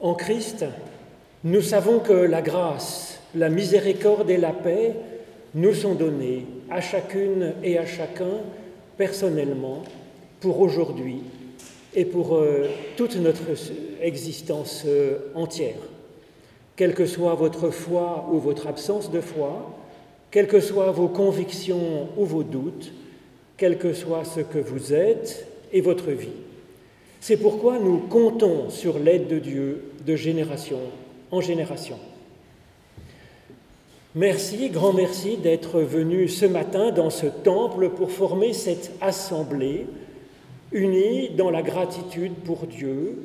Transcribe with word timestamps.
En 0.00 0.14
Christ, 0.14 0.64
nous 1.44 1.60
savons 1.60 1.98
que 1.98 2.14
la 2.14 2.40
grâce, 2.40 3.20
la 3.34 3.50
miséricorde 3.50 4.30
et 4.30 4.38
la 4.38 4.52
paix 4.52 4.94
nous 5.54 5.74
sont 5.74 5.94
données 5.94 6.46
à 6.70 6.80
chacune 6.80 7.52
et 7.62 7.76
à 7.76 7.84
chacun 7.84 8.38
personnellement 8.96 9.82
pour 10.40 10.60
aujourd'hui 10.60 11.18
et 11.94 12.06
pour 12.06 12.36
euh, 12.36 12.68
toute 12.96 13.16
notre 13.16 13.42
existence 14.00 14.84
euh, 14.86 15.18
entière. 15.34 15.76
Quelle 16.76 16.94
que 16.94 17.04
soit 17.04 17.34
votre 17.34 17.68
foi 17.68 18.26
ou 18.32 18.38
votre 18.38 18.68
absence 18.68 19.10
de 19.10 19.20
foi, 19.20 19.76
quelles 20.30 20.48
que 20.48 20.60
soient 20.60 20.92
vos 20.92 21.08
convictions 21.08 22.08
ou 22.16 22.24
vos 22.24 22.44
doutes, 22.44 22.90
quel 23.58 23.76
que 23.76 23.92
soit 23.92 24.24
ce 24.24 24.40
que 24.40 24.58
vous 24.58 24.94
êtes 24.94 25.46
et 25.72 25.82
votre 25.82 26.10
vie. 26.10 26.28
C'est 27.20 27.36
pourquoi 27.36 27.78
nous 27.78 27.98
comptons 27.98 28.70
sur 28.70 28.98
l'aide 28.98 29.28
de 29.28 29.38
Dieu 29.38 29.92
de 30.06 30.16
génération 30.16 30.78
en 31.30 31.42
génération. 31.42 31.98
Merci, 34.14 34.70
grand 34.70 34.94
merci 34.94 35.36
d'être 35.36 35.80
venu 35.80 36.28
ce 36.28 36.46
matin 36.46 36.90
dans 36.90 37.10
ce 37.10 37.26
temple 37.26 37.90
pour 37.90 38.10
former 38.10 38.54
cette 38.54 38.92
assemblée 39.00 39.86
unis 40.72 41.28
dans 41.36 41.50
la 41.50 41.62
gratitude 41.62 42.34
pour 42.44 42.66
Dieu 42.66 43.18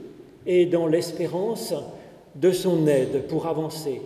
et 0.46 0.66
dans 0.66 0.88
l'espérance 0.88 1.73
de 2.35 2.52
son 2.52 2.88
aide 2.88 3.23
pour 3.27 3.48
avancer. 3.48 4.02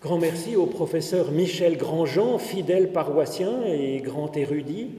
Grand 0.00 0.18
merci 0.18 0.54
au 0.54 0.66
professeur 0.66 1.32
Michel 1.32 1.76
Grandjean, 1.76 2.38
fidèle 2.38 2.92
paroissien 2.92 3.64
et 3.66 3.98
grand 3.98 4.34
érudit, 4.36 4.90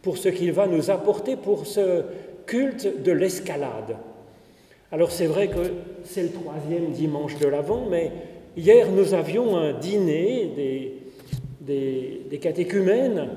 pour 0.00 0.16
ce 0.16 0.28
qu'il 0.28 0.52
va 0.52 0.66
nous 0.66 0.90
apporter 0.90 1.36
pour 1.36 1.66
ce 1.66 2.02
culte 2.46 3.02
de 3.02 3.12
l'escalade. 3.12 3.96
Alors 4.92 5.10
c'est 5.10 5.26
vrai 5.26 5.48
que 5.48 5.72
c'est 6.04 6.22
le 6.22 6.30
troisième 6.30 6.92
dimanche 6.92 7.38
de 7.38 7.48
l'Avent, 7.48 7.86
mais 7.90 8.12
hier 8.56 8.88
nous 8.90 9.14
avions 9.14 9.56
un 9.56 9.72
dîner 9.72 10.50
des, 10.56 12.28
des, 12.30 12.38
catéchumènes 12.38 13.28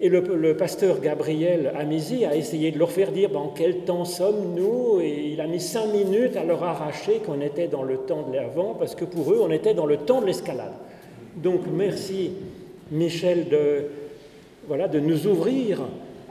et 0.00 0.08
le, 0.08 0.56
pasteur 0.56 1.00
Gabriel 1.00 1.72
Amizi 1.78 2.24
a 2.24 2.34
essayé 2.34 2.70
de 2.70 2.78
leur 2.78 2.90
faire 2.90 3.12
dire 3.12 3.36
en 3.36 3.48
quel 3.48 3.80
temps 3.80 4.06
sommes-nous? 4.06 5.00
Et 5.00 5.32
il 5.32 5.40
a 5.40 5.46
mis 5.46 5.60
cinq 5.60 5.92
minutes 5.92 6.36
à 6.36 6.44
leur 6.44 6.64
arracher 6.64 7.20
qu'on 7.24 7.40
était 7.40 7.68
dans 7.68 7.82
le 7.82 7.98
temps 7.98 8.26
de 8.30 8.34
l'avant, 8.34 8.74
parce 8.78 8.94
que 8.94 9.04
pour 9.04 9.30
eux, 9.32 9.40
on 9.42 9.50
était 9.50 9.74
dans 9.74 9.86
le 9.86 9.98
temps 9.98 10.22
de 10.22 10.26
l'escalade. 10.26 10.72
Donc 11.36 11.60
merci 11.70 12.32
Michel 12.90 13.48
de, 13.48 13.84
voilà, 14.66 14.88
de 14.88 15.00
nous 15.00 15.26
ouvrir 15.26 15.82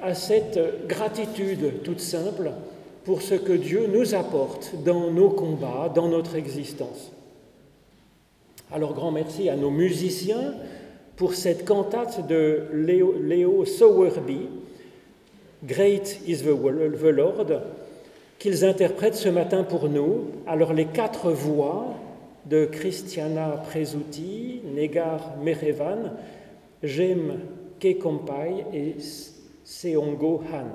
à 0.02 0.14
cette 0.14 0.88
gratitude 0.88 1.84
toute 1.84 2.00
simple 2.00 2.52
pour 3.04 3.22
ce 3.22 3.36
que 3.36 3.54
Dieu 3.54 3.88
nous 3.92 4.16
apporte 4.16 4.74
dans 4.84 5.12
nos 5.12 5.30
combats, 5.30 5.92
dans 5.94 6.08
notre 6.08 6.36
existence. 6.36 7.12
Alors 8.72 8.94
grand 8.94 9.12
merci 9.12 9.50
à 9.50 9.56
nos 9.56 9.72
musiciens 9.72 10.54
pour 11.16 11.34
cette 11.34 11.66
cantate 11.66 12.28
de 12.28 12.68
Léo, 12.74 13.66
Sowerby, 13.66 14.48
Great 15.66 16.22
is 16.26 16.44
the 16.44 17.04
Lord, 17.04 17.48
qu'ils 18.38 18.64
interprètent 18.64 19.16
ce 19.16 19.28
matin 19.28 19.64
pour 19.64 19.90
nous. 19.90 20.28
Alors 20.48 20.74
les 20.74 20.86
quatre 20.86 21.32
voix 21.32 21.96
de 22.46 22.66
Christiana 22.66 23.62
Presuti, 23.70 24.62
Negar 24.74 25.36
Merevan, 25.44 26.14
Jem 26.84 27.40
Kekompai 27.80 28.66
et 28.74 28.96
Seongo 29.70 30.42
Han, 30.52 30.66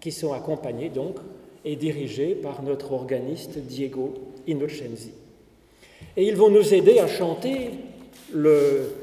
qui 0.00 0.10
sont 0.10 0.32
accompagnés 0.32 0.88
donc 0.88 1.16
et 1.62 1.76
dirigés 1.76 2.34
par 2.34 2.62
notre 2.62 2.92
organiste 2.92 3.58
Diego 3.58 4.14
Innocenzi. 4.46 5.12
Et 6.16 6.26
ils 6.26 6.36
vont 6.36 6.48
nous 6.48 6.72
aider 6.72 7.00
à 7.00 7.06
chanter 7.06 7.72
le, 8.32 8.94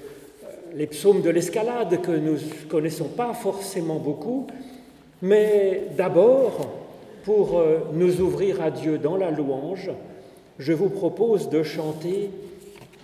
les 0.73 0.88
psaumes 0.88 1.21
de 1.21 1.30
l'escalade 1.30 2.02
que 2.02 2.11
nous 2.11 2.33
ne 2.33 2.67
connaissons 2.67 3.09
pas 3.09 3.36
forcément 3.36 3.99
beaucoup, 3.99 4.48
mais 5.21 5.83
d'abord, 5.95 6.73
pour 7.23 7.59
euh, 7.59 7.77
nous 7.93 8.19
ouvrir 8.21 8.59
à 8.59 8.71
Dieu 8.71 8.98
dans 8.98 9.17
la 9.17 9.30
louange, 9.30 9.92
je 10.58 10.73
vous 10.73 10.89
propose 10.89 11.49
de 11.49 11.61
chanter 11.61 12.31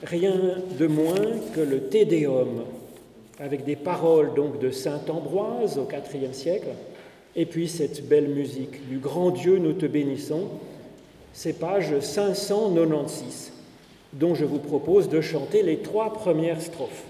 rien 0.01 0.57
de 0.79 0.87
moins 0.87 1.37
que 1.53 1.61
le 1.61 1.89
Te 1.89 2.03
Deum, 2.03 2.63
avec 3.39 3.65
des 3.65 3.75
paroles 3.75 4.33
donc 4.33 4.59
de 4.59 4.69
Saint 4.69 5.01
Ambroise 5.09 5.77
au 5.77 5.87
IVe 5.87 6.33
siècle, 6.33 6.69
et 7.35 7.45
puis 7.45 7.67
cette 7.67 8.07
belle 8.07 8.29
musique 8.29 8.87
du 8.87 8.99
grand 8.99 9.31
Dieu, 9.31 9.57
nous 9.57 9.73
te 9.73 9.85
bénissons, 9.85 10.49
c'est 11.33 11.59
page 11.59 11.99
596, 11.99 13.53
dont 14.13 14.35
je 14.35 14.45
vous 14.45 14.59
propose 14.59 15.09
de 15.09 15.21
chanter 15.21 15.63
les 15.63 15.77
trois 15.77 16.13
premières 16.13 16.61
strophes. 16.61 17.05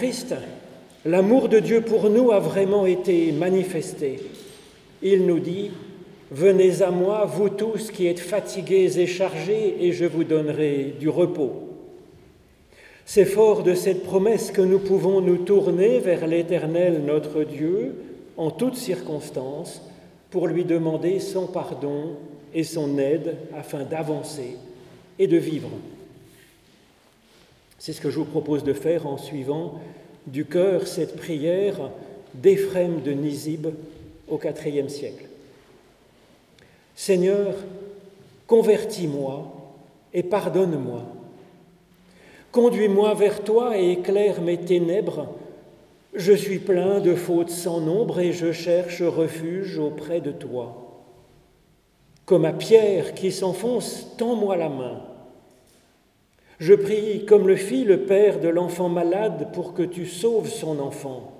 Christ, 0.00 0.34
l'amour 1.04 1.50
de 1.50 1.58
Dieu 1.58 1.82
pour 1.82 2.08
nous 2.08 2.32
a 2.32 2.38
vraiment 2.38 2.86
été 2.86 3.32
manifesté. 3.32 4.18
Il 5.02 5.26
nous 5.26 5.40
dit, 5.40 5.72
Venez 6.30 6.80
à 6.80 6.90
moi, 6.90 7.26
vous 7.26 7.50
tous 7.50 7.90
qui 7.90 8.06
êtes 8.06 8.18
fatigués 8.18 8.98
et 8.98 9.06
chargés, 9.06 9.76
et 9.78 9.92
je 9.92 10.06
vous 10.06 10.24
donnerai 10.24 10.94
du 10.98 11.10
repos. 11.10 11.52
C'est 13.04 13.26
fort 13.26 13.62
de 13.62 13.74
cette 13.74 14.02
promesse 14.02 14.50
que 14.50 14.62
nous 14.62 14.78
pouvons 14.78 15.20
nous 15.20 15.36
tourner 15.36 15.98
vers 15.98 16.26
l'Éternel 16.26 17.02
notre 17.04 17.44
Dieu 17.44 17.96
en 18.38 18.50
toutes 18.50 18.76
circonstances 18.76 19.82
pour 20.30 20.46
lui 20.46 20.64
demander 20.64 21.20
son 21.20 21.46
pardon 21.46 22.16
et 22.54 22.64
son 22.64 22.96
aide 22.96 23.36
afin 23.54 23.84
d'avancer 23.84 24.56
et 25.18 25.26
de 25.26 25.36
vivre. 25.36 25.68
C'est 27.80 27.94
ce 27.94 28.02
que 28.02 28.10
je 28.10 28.18
vous 28.18 28.26
propose 28.26 28.62
de 28.62 28.74
faire 28.74 29.06
en 29.06 29.16
suivant 29.16 29.80
du 30.26 30.44
cœur 30.44 30.86
cette 30.86 31.16
prière 31.16 31.90
d'Éphrem 32.34 33.00
de 33.00 33.12
Nizib 33.12 33.68
au 34.28 34.38
IVe 34.38 34.88
siècle. 34.88 35.24
Seigneur, 36.94 37.54
convertis-moi 38.46 39.50
et 40.12 40.22
pardonne-moi. 40.22 41.04
Conduis-moi 42.52 43.14
vers 43.14 43.42
toi 43.44 43.78
et 43.78 43.92
éclaire 43.92 44.42
mes 44.42 44.58
ténèbres. 44.58 45.28
Je 46.12 46.34
suis 46.34 46.58
plein 46.58 47.00
de 47.00 47.14
fautes 47.14 47.48
sans 47.48 47.80
nombre 47.80 48.20
et 48.20 48.34
je 48.34 48.52
cherche 48.52 49.00
refuge 49.00 49.78
auprès 49.78 50.20
de 50.20 50.32
toi. 50.32 51.06
Comme 52.26 52.44
à 52.44 52.52
Pierre 52.52 53.14
qui 53.14 53.32
s'enfonce, 53.32 54.06
tends-moi 54.18 54.58
la 54.58 54.68
main. 54.68 55.00
Je 56.60 56.74
prie 56.74 57.24
comme 57.24 57.48
le 57.48 57.56
fit 57.56 57.84
le 57.84 58.00
père 58.00 58.38
de 58.38 58.48
l'enfant 58.48 58.90
malade 58.90 59.48
pour 59.54 59.72
que 59.72 59.82
tu 59.82 60.04
sauves 60.04 60.50
son 60.50 60.78
enfant. 60.78 61.32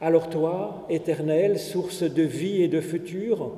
Alors 0.00 0.30
toi, 0.30 0.86
Éternel, 0.88 1.58
source 1.58 2.02
de 2.02 2.22
vie 2.22 2.62
et 2.62 2.68
de 2.68 2.80
futur, 2.80 3.50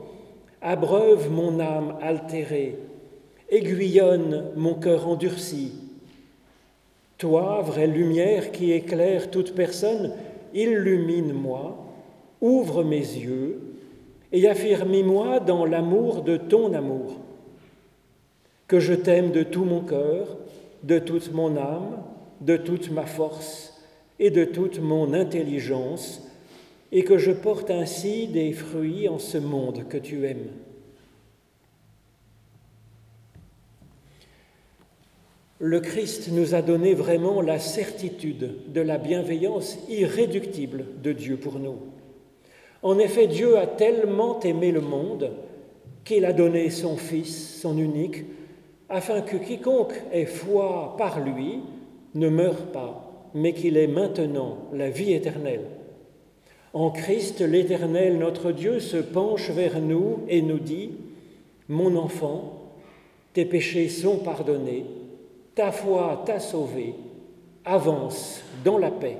abreuve 0.61 1.31
mon 1.31 1.61
âme 1.61 1.97
altérée, 2.03 2.81
aiguillonne 3.49 4.47
mon 4.56 4.75
cœur 4.75 5.06
endurci. 5.06 5.75
Toi, 7.17 7.62
vraie 7.62 7.87
lumière 7.87 8.50
qui 8.50 8.73
éclaire 8.73 9.31
toute 9.31 9.55
personne, 9.55 10.14
illumine-moi, 10.53 11.76
ouvre 12.41 12.82
mes 12.82 12.97
yeux 12.97 13.61
et 14.32 14.49
affirme-moi 14.49 15.38
dans 15.38 15.64
l'amour 15.64 16.23
de 16.23 16.37
ton 16.37 16.75
amour. 16.75 17.19
Que 18.69 18.79
je 18.79 18.94
t'aime 18.94 19.32
de 19.32 19.43
tout 19.43 19.65
mon 19.65 19.81
cœur, 19.81 20.37
de 20.85 20.99
toute 20.99 21.32
mon 21.32 21.56
âme, 21.56 22.03
de 22.41 22.56
toute 22.56 22.91
ma 22.91 23.06
force 23.06 23.82
et 24.20 24.31
de 24.31 24.44
toute 24.44 24.79
mon 24.81 25.12
intelligence, 25.12 26.23
et 26.93 27.05
que 27.05 27.19
je 27.19 27.32
porte 27.32 27.70
ainsi 27.70 28.29
des 28.29 28.53
fruits 28.53 29.09
en 29.09 29.19
ce 29.19 29.38
monde 29.38 29.88
que 29.88 29.99
tu 29.99 30.26
aimes. 30.26 30.49
Le 35.61 35.81
Christ 35.81 36.29
nous 36.31 36.55
a 36.55 36.62
donné 36.62 36.94
vraiment 36.94 37.43
la 37.43 37.59
certitude 37.59 38.73
de 38.73 38.81
la 38.81 38.97
bienveillance 38.97 39.76
irréductible 39.88 40.85
de 41.03 41.12
Dieu 41.12 41.37
pour 41.37 41.59
nous. 41.59 41.79
En 42.82 42.99
effet, 43.00 43.26
Dieu 43.26 43.59
a 43.59 43.67
tellement 43.67 44.38
aimé 44.41 44.71
le 44.71 44.81
monde 44.81 45.32
qu'il 46.05 46.25
a 46.25 46.32
donné 46.32 46.71
son 46.71 46.97
Fils, 46.97 47.61
son 47.61 47.76
unique, 47.76 48.25
afin 48.88 49.20
que 49.20 49.37
quiconque 49.37 49.94
ait 50.12 50.26
foi 50.26 50.94
par 50.96 51.20
lui 51.20 51.61
ne 52.14 52.29
meure 52.29 52.67
pas, 52.73 53.29
mais 53.35 53.52
qu'il 53.52 53.76
ait 53.76 53.87
maintenant 53.87 54.58
la 54.73 54.90
vie 54.90 55.12
éternelle. 55.12 55.64
En 56.73 56.90
Christ, 56.90 57.40
l'Éternel, 57.40 58.19
notre 58.19 58.52
Dieu, 58.52 58.81
se 58.81 58.99
penche 58.99 59.50
vers 59.50 59.81
nous 59.81 60.20
et 60.29 60.43
nous 60.43 60.58
dit, 60.58 60.93
Mon 61.69 61.96
enfant, 61.96 62.73
tes 63.32 63.44
péchés 63.44 63.88
sont 63.88 64.19
pardonnés, 64.19 64.85
ta 65.55 65.73
foi 65.73 66.23
t'a 66.26 66.40
sauvé, 66.40 66.94
avance 67.64 68.43
dans 68.64 68.79
la 68.79 68.90
paix. 68.90 69.17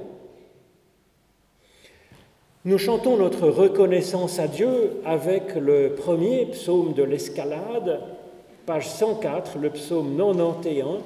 Nous 2.65 2.79
chantons 2.79 3.17
notre 3.17 3.49
reconnaissance 3.49 4.39
à 4.39 4.47
Dieu 4.47 5.01
avec 5.05 5.55
le 5.55 5.95
premier 5.95 6.47
psaume 6.47 6.93
de 6.93 7.03
l'escalade, 7.03 8.01
page 8.69 8.87
104, 8.87 9.57
le 9.57 9.71
psaume 9.71 10.15
91, 10.15 11.01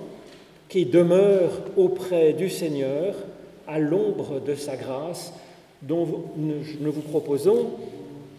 qui 0.69 0.85
demeure 0.85 1.53
auprès 1.77 2.33
du 2.33 2.51
Seigneur 2.51 3.15
à 3.69 3.79
l'ombre 3.79 4.41
de 4.41 4.57
sa 4.57 4.75
grâce 4.75 5.33
dont 5.81 6.25
nous 6.37 6.93
vous 6.93 7.03
proposons, 7.03 7.71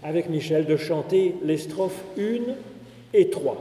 avec 0.03 0.29
Michel, 0.29 0.65
de 0.65 0.75
chanter 0.75 1.35
les 1.41 1.57
strophes 1.57 2.03
1 2.17 2.53
et 3.13 3.29
3. 3.29 3.55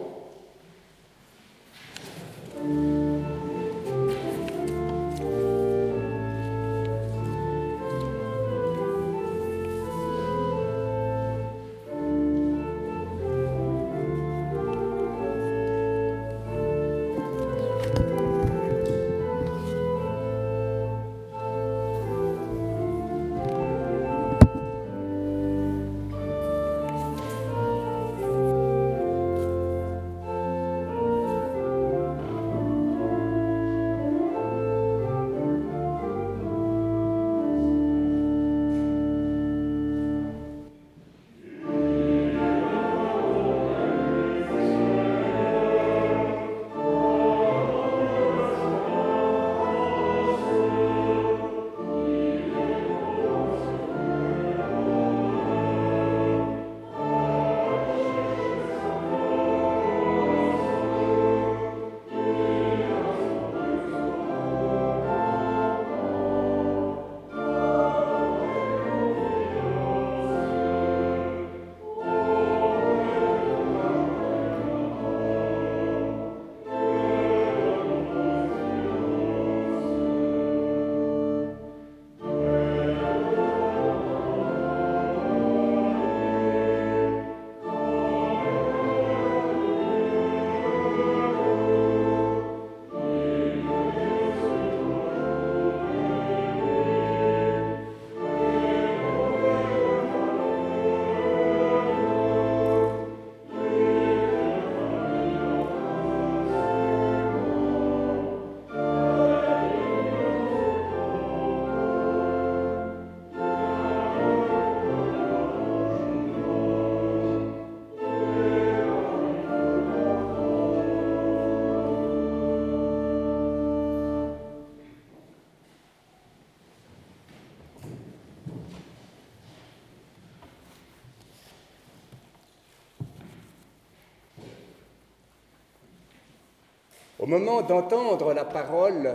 Au 137.22 137.26
moment 137.26 137.62
d'entendre 137.62 138.34
la 138.34 138.44
parole, 138.44 139.14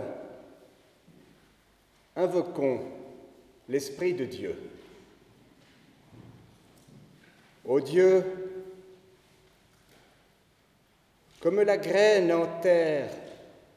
invoquons 2.16 2.80
l'Esprit 3.68 4.14
de 4.14 4.24
Dieu. 4.24 4.56
Ô 7.66 7.80
Dieu, 7.80 8.24
comme 11.42 11.60
la 11.60 11.76
graine 11.76 12.32
en 12.32 12.46
terre 12.62 13.10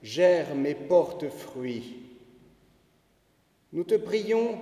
germe 0.02 0.66
et 0.66 0.76
porte 0.76 1.28
fruit, 1.28 1.98
nous 3.74 3.84
te 3.84 3.96
prions 3.96 4.58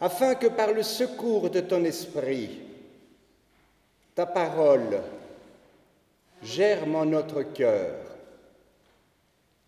afin 0.00 0.34
que 0.34 0.48
par 0.48 0.72
le 0.72 0.82
secours 0.82 1.50
de 1.50 1.60
ton 1.60 1.84
esprit, 1.84 2.58
ta 4.16 4.26
parole 4.26 5.00
germe 6.42 6.96
en 6.96 7.04
notre 7.04 7.44
cœur 7.44 8.05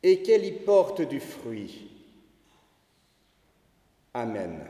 et 0.02 0.22
qu'elle 0.22 0.44
y 0.44 0.52
porte 0.52 1.02
du 1.02 1.20
fruit. 1.20 1.90
Amen. 4.14 4.60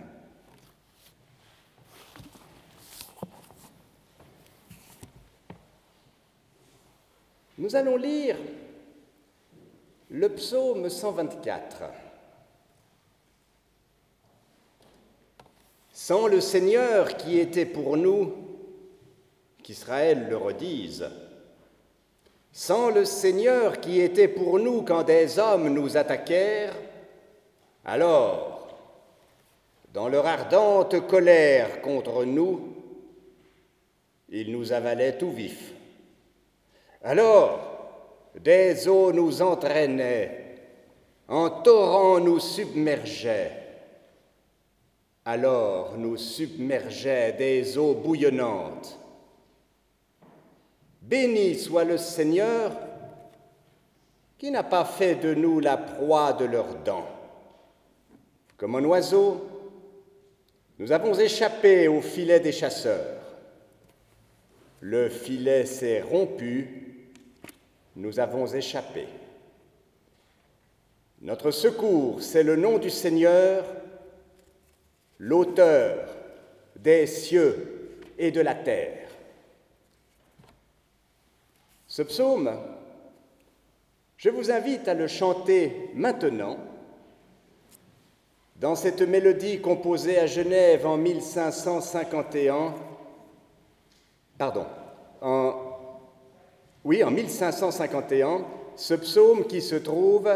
Nous 7.59 7.75
allons 7.75 7.97
lire 7.97 8.37
le 10.11 10.29
psaume 10.29 10.89
124. 10.89 11.83
Sans 15.93 16.29
le 16.29 16.41
Seigneur 16.41 17.17
qui 17.17 17.39
était 17.39 17.67
pour 17.67 17.97
nous, 17.97 18.33
qu'Israël 19.63 20.29
le 20.29 20.37
redise, 20.37 21.11
sans 22.59 22.91
le 22.91 23.05
Seigneur 23.05 23.81
qui 23.81 24.01
était 24.01 24.27
pour 24.27 24.59
nous 24.59 24.83
quand 24.83 25.05
des 25.05 25.39
hommes 25.39 25.69
nous 25.69 25.97
attaquèrent, 25.97 26.75
alors, 27.85 28.77
dans 29.95 30.09
leur 30.09 30.27
ardente 30.27 31.07
colère 31.07 31.81
contre 31.83 32.25
nous, 32.25 32.75
ils 34.29 34.51
nous 34.51 34.73
avalaient 34.73 35.17
tout 35.17 35.31
vifs. 35.31 35.73
Alors, 37.05 37.61
des 38.41 38.89
eaux 38.89 39.13
nous 39.13 39.41
entraînaient, 39.41 40.57
en 41.29 41.51
torrents 41.51 42.19
nous 42.19 42.41
submergeaient. 42.41 43.53
Alors 45.25 45.97
nous 45.97 46.17
submergeaient 46.17 47.35
des 47.35 47.79
eaux 47.79 47.95
bouillonnantes. 47.95 48.99
Béni 51.09 51.55
soit 51.55 51.85
le 51.85 51.97
Seigneur 51.97 52.73
qui 54.37 54.51
n'a 54.51 54.63
pas 54.63 54.85
fait 54.85 55.17
de 55.17 55.35
nous 55.35 55.59
la 55.59 55.77
proie 55.77 56.33
de 56.35 56.45
leurs 56.45 56.75
dents. 56.85 57.09
Comme 58.57 58.77
un 58.77 58.85
oiseau, 58.85 59.47
nous 60.79 60.93
avons 60.93 61.15
échappé 61.15 61.89
au 61.89 62.01
filet 62.01 62.41
des 62.41 62.53
chasseurs. 62.53 63.17
Le 64.81 65.09
filet 65.09 65.65
s'est 65.67 66.03
rompu 66.03 66.89
nous 67.99 68.21
avons 68.21 68.47
échappé. 68.47 69.09
Notre 71.21 71.51
secours, 71.51 72.23
c'est 72.23 72.45
le 72.45 72.55
nom 72.55 72.79
du 72.79 72.91
Seigneur, 72.91 73.65
l'auteur 75.19 76.15
des 76.77 77.09
cieux 77.09 77.99
et 78.17 78.31
de 78.31 78.41
la 78.41 78.55
terre. 78.55 79.08
Ce 81.99 82.05
psaume, 82.05 82.49
je 84.17 84.31
vous 84.31 84.53
invite 84.53 84.87
à 84.87 84.95
le 84.95 85.09
chanter 85.09 85.91
maintenant 85.95 86.57
dans 88.55 88.77
cette 88.77 89.03
mélodie 89.03 89.61
composée 89.61 90.17
à 90.17 90.29
Genève 90.29 90.87
en 90.87 90.97
1551, 90.97 92.73
pardon, 94.39 94.67
en 95.23 95.55
oui, 96.85 97.03
en 97.03 97.11
1551, 97.11 98.45
ce 98.77 98.95
psaume 98.95 99.49
qui 99.49 99.61
se 99.61 99.75
trouve 99.75 100.31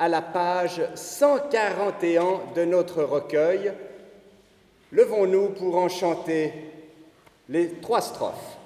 à 0.00 0.08
la 0.08 0.20
page 0.20 0.82
141 0.96 2.40
de 2.56 2.64
notre 2.64 3.04
recueil. 3.04 3.72
Levons-nous 4.90 5.50
pour 5.50 5.76
en 5.76 5.88
chanter 5.88 6.52
les 7.48 7.68
trois 7.74 8.00
strophes. 8.00 8.58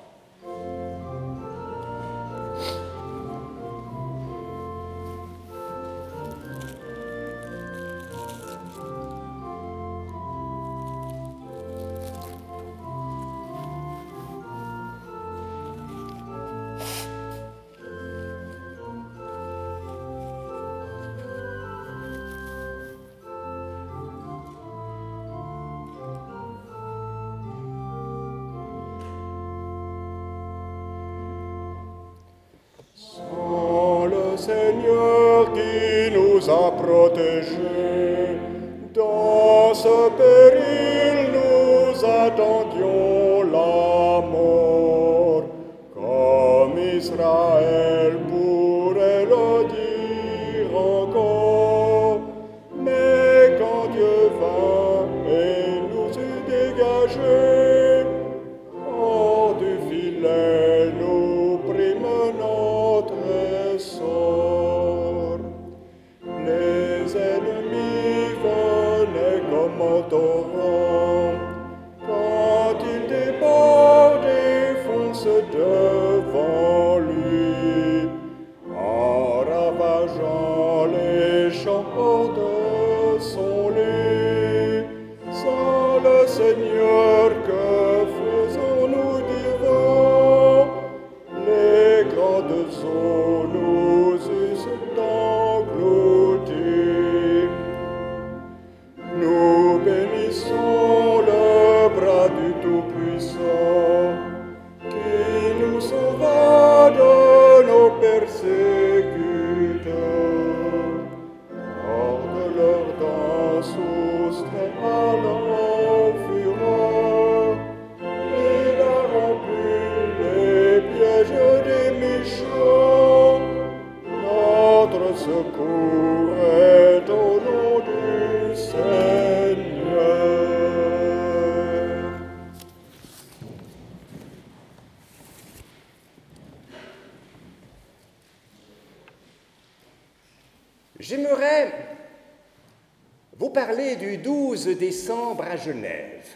Genève. 145.59 146.27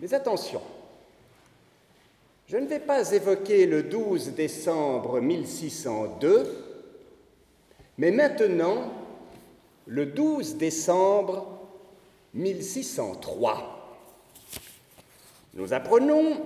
Mais 0.00 0.14
attention, 0.14 0.62
je 2.46 2.56
ne 2.56 2.66
vais 2.66 2.78
pas 2.78 3.12
évoquer 3.12 3.66
le 3.66 3.82
12 3.82 4.34
décembre 4.34 5.20
1602, 5.20 6.64
mais 7.98 8.10
maintenant 8.10 8.92
le 9.86 10.06
12 10.06 10.56
décembre 10.56 11.58
1603. 12.34 13.98
Nous 15.54 15.72
apprenons, 15.72 16.42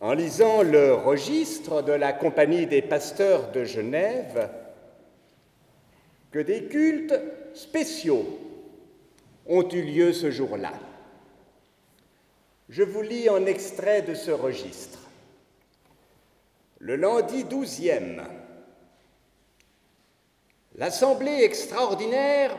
en 0.00 0.12
lisant 0.12 0.62
le 0.62 0.94
registre 0.94 1.82
de 1.82 1.92
la 1.92 2.12
Compagnie 2.12 2.66
des 2.66 2.82
pasteurs 2.82 3.52
de 3.52 3.64
Genève, 3.64 4.50
que 6.32 6.40
des 6.40 6.64
cultes 6.64 7.14
spéciaux 7.54 8.26
ont 9.46 9.68
eu 9.68 9.82
lieu 9.82 10.12
ce 10.12 10.30
jour-là. 10.30 10.72
Je 12.68 12.82
vous 12.82 13.02
lis 13.02 13.28
en 13.28 13.44
extrait 13.46 14.02
de 14.02 14.14
ce 14.14 14.30
registre. 14.30 14.98
Le 16.78 16.96
lundi 16.96 17.44
douzième, 17.44 18.22
l'Assemblée 20.76 21.42
extraordinaire 21.42 22.56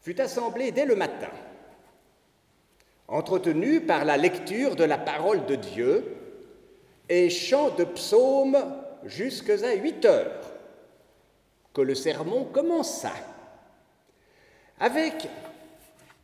fut 0.00 0.20
assemblée 0.20 0.72
dès 0.72 0.84
le 0.84 0.96
matin, 0.96 1.30
entretenue 3.08 3.80
par 3.80 4.04
la 4.04 4.16
lecture 4.16 4.76
de 4.76 4.84
la 4.84 4.98
parole 4.98 5.46
de 5.46 5.54
Dieu 5.54 6.16
et 7.08 7.30
chant 7.30 7.70
de 7.70 7.84
psaumes 7.84 8.58
jusqu'à 9.04 9.74
huit 9.74 10.04
heures, 10.04 10.52
que 11.72 11.82
le 11.82 11.94
sermon 11.94 12.44
commença, 12.44 13.12
avec 14.80 15.28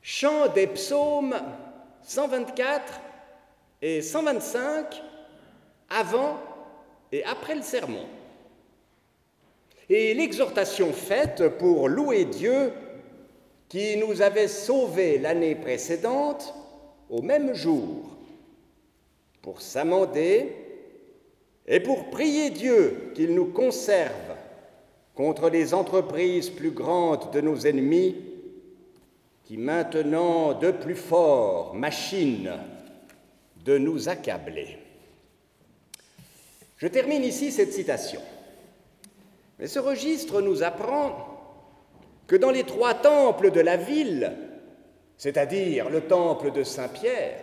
chant 0.03 0.49
des 0.49 0.67
psaumes 0.67 1.37
124 2.03 3.01
et 3.83 4.03
125 4.03 5.03
avant 5.89 6.39
et 7.13 7.25
après 7.25 7.55
le 7.55 7.63
sermon. 7.63 8.07
Et 9.89 10.15
l'exhortation 10.15 10.93
faite 10.93 11.59
pour 11.59 11.89
louer 11.89 12.25
Dieu 12.25 12.73
qui 13.69 13.97
nous 13.97 14.23
avait 14.23 14.49
sauvés 14.49 15.19
l'année 15.19 15.55
précédente 15.55 16.55
au 17.09 17.23
même 17.23 17.55
jour, 17.55 18.17
pour 19.43 19.61
s'amender 19.61 20.55
et 21.67 21.81
pour 21.81 22.11
prier 22.11 22.51
Dieu 22.51 23.13
qu'il 23.15 23.35
nous 23.35 23.47
conserve 23.47 24.37
contre 25.15 25.51
les 25.51 25.75
entreprises 25.75 26.51
plus 26.51 26.71
grandes 26.71 27.33
de 27.33 27.41
nos 27.41 27.57
ennemis 27.59 28.30
qui 29.51 29.57
maintenant 29.57 30.55
de 30.55 30.71
plus 30.71 30.95
fort 30.95 31.75
machinent 31.75 32.53
de 33.65 33.79
nous 33.79 34.09
accabler. 34.09 34.79
Je 36.77 36.87
termine 36.87 37.25
ici 37.25 37.51
cette 37.51 37.73
citation. 37.73 38.21
Mais 39.59 39.67
ce 39.67 39.81
registre 39.81 40.41
nous 40.41 40.63
apprend 40.63 41.27
que 42.29 42.37
dans 42.37 42.53
les 42.53 42.63
trois 42.63 42.95
temples 42.95 43.51
de 43.51 43.59
la 43.59 43.77
ville, 43.77 44.37
c'est-à-dire 45.17 45.91
le 45.91 46.03
temple 46.03 46.53
de 46.53 46.63
Saint-Pierre, 46.63 47.43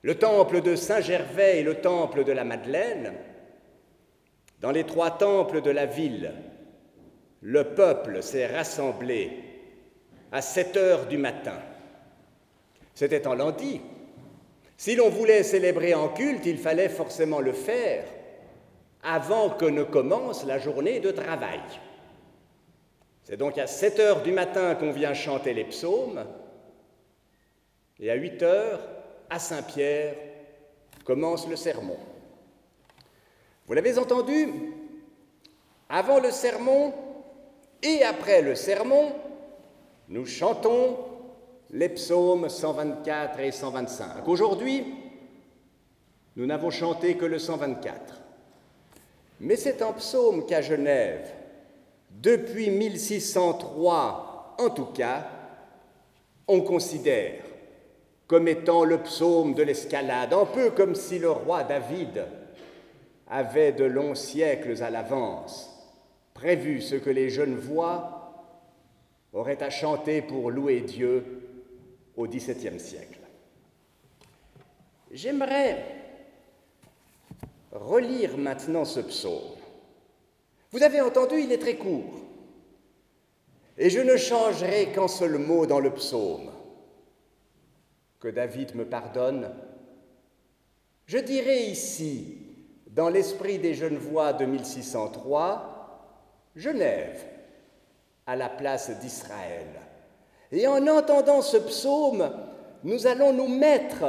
le 0.00 0.14
temple 0.14 0.62
de 0.62 0.76
Saint-Gervais 0.76 1.60
et 1.60 1.62
le 1.62 1.74
temple 1.74 2.24
de 2.24 2.32
la 2.32 2.44
Madeleine, 2.44 3.12
dans 4.62 4.70
les 4.70 4.84
trois 4.84 5.10
temples 5.10 5.60
de 5.60 5.70
la 5.70 5.84
ville, 5.84 6.32
le 7.42 7.64
peuple 7.64 8.22
s'est 8.22 8.46
rassemblé 8.46 9.55
à 10.32 10.42
7 10.42 10.76
heures 10.76 11.06
du 11.06 11.18
matin. 11.18 11.58
C'était 12.94 13.26
en 13.26 13.34
lundi. 13.34 13.80
Si 14.76 14.94
l'on 14.94 15.08
voulait 15.08 15.42
célébrer 15.42 15.94
en 15.94 16.08
culte, 16.08 16.46
il 16.46 16.58
fallait 16.58 16.88
forcément 16.88 17.40
le 17.40 17.52
faire 17.52 18.04
avant 19.02 19.50
que 19.50 19.64
ne 19.64 19.82
commence 19.84 20.44
la 20.44 20.58
journée 20.58 21.00
de 21.00 21.10
travail. 21.10 21.60
C'est 23.22 23.36
donc 23.36 23.58
à 23.58 23.66
7 23.66 24.00
heures 24.00 24.22
du 24.22 24.32
matin 24.32 24.74
qu'on 24.74 24.92
vient 24.92 25.14
chanter 25.14 25.54
les 25.54 25.64
psaumes, 25.64 26.24
et 27.98 28.10
à 28.10 28.14
8 28.14 28.42
heures, 28.42 28.80
à 29.30 29.38
Saint-Pierre, 29.38 30.14
commence 31.04 31.48
le 31.48 31.56
sermon. 31.56 31.98
Vous 33.66 33.74
l'avez 33.74 33.98
entendu, 33.98 34.48
avant 35.88 36.20
le 36.20 36.30
sermon 36.30 36.92
et 37.82 38.02
après 38.04 38.42
le 38.42 38.54
sermon, 38.54 39.12
nous 40.08 40.26
chantons 40.26 40.96
les 41.70 41.88
psaumes 41.88 42.48
124 42.48 43.40
et 43.40 43.50
125. 43.50 44.26
Aujourd'hui, 44.28 44.84
nous 46.36 46.46
n'avons 46.46 46.70
chanté 46.70 47.16
que 47.16 47.24
le 47.24 47.38
124. 47.38 48.20
Mais 49.40 49.56
c'est 49.56 49.82
un 49.82 49.92
psaume 49.92 50.46
qu'à 50.46 50.62
Genève, 50.62 51.28
depuis 52.10 52.70
1603 52.70 54.54
en 54.58 54.70
tout 54.70 54.86
cas, 54.86 55.28
on 56.48 56.60
considère 56.60 57.42
comme 58.26 58.48
étant 58.48 58.84
le 58.84 58.98
psaume 58.98 59.54
de 59.54 59.62
l'escalade, 59.62 60.32
un 60.32 60.46
peu 60.46 60.70
comme 60.70 60.94
si 60.94 61.18
le 61.18 61.30
roi 61.30 61.62
David 61.64 62.24
avait 63.28 63.72
de 63.72 63.84
longs 63.84 64.14
siècles 64.14 64.82
à 64.82 64.90
l'avance 64.90 65.72
prévu 66.36 66.82
ce 66.82 66.96
que 66.96 67.08
les 67.08 67.30
jeunes 67.30 67.56
voix 67.56 68.15
auraient 69.36 69.62
à 69.62 69.70
chanter 69.70 70.22
pour 70.22 70.50
louer 70.50 70.80
Dieu 70.80 71.22
au 72.16 72.26
XVIIe 72.26 72.80
siècle. 72.80 73.20
J'aimerais 75.12 75.84
relire 77.70 78.38
maintenant 78.38 78.86
ce 78.86 79.00
psaume. 79.00 79.56
Vous 80.72 80.82
avez 80.82 81.02
entendu, 81.02 81.38
il 81.38 81.52
est 81.52 81.58
très 81.58 81.76
court. 81.76 82.14
Et 83.76 83.90
je 83.90 84.00
ne 84.00 84.16
changerai 84.16 84.92
qu'un 84.92 85.08
seul 85.08 85.36
mot 85.36 85.66
dans 85.66 85.80
le 85.80 85.92
psaume. 85.92 86.50
Que 88.18 88.28
David 88.28 88.74
me 88.74 88.86
pardonne. 88.86 89.54
Je 91.04 91.18
dirai 91.18 91.66
ici, 91.66 92.38
dans 92.86 93.10
l'esprit 93.10 93.58
des 93.58 93.74
jeunes 93.74 93.98
voix 93.98 94.32
de 94.32 94.46
1603, 94.46 96.48
Genève 96.56 97.35
à 98.26 98.36
la 98.36 98.48
place 98.48 98.90
d'Israël. 99.00 99.66
Et 100.52 100.66
en 100.66 100.86
entendant 100.86 101.42
ce 101.42 101.56
psaume, 101.56 102.30
nous 102.84 103.06
allons 103.06 103.32
nous 103.32 103.48
mettre 103.48 104.04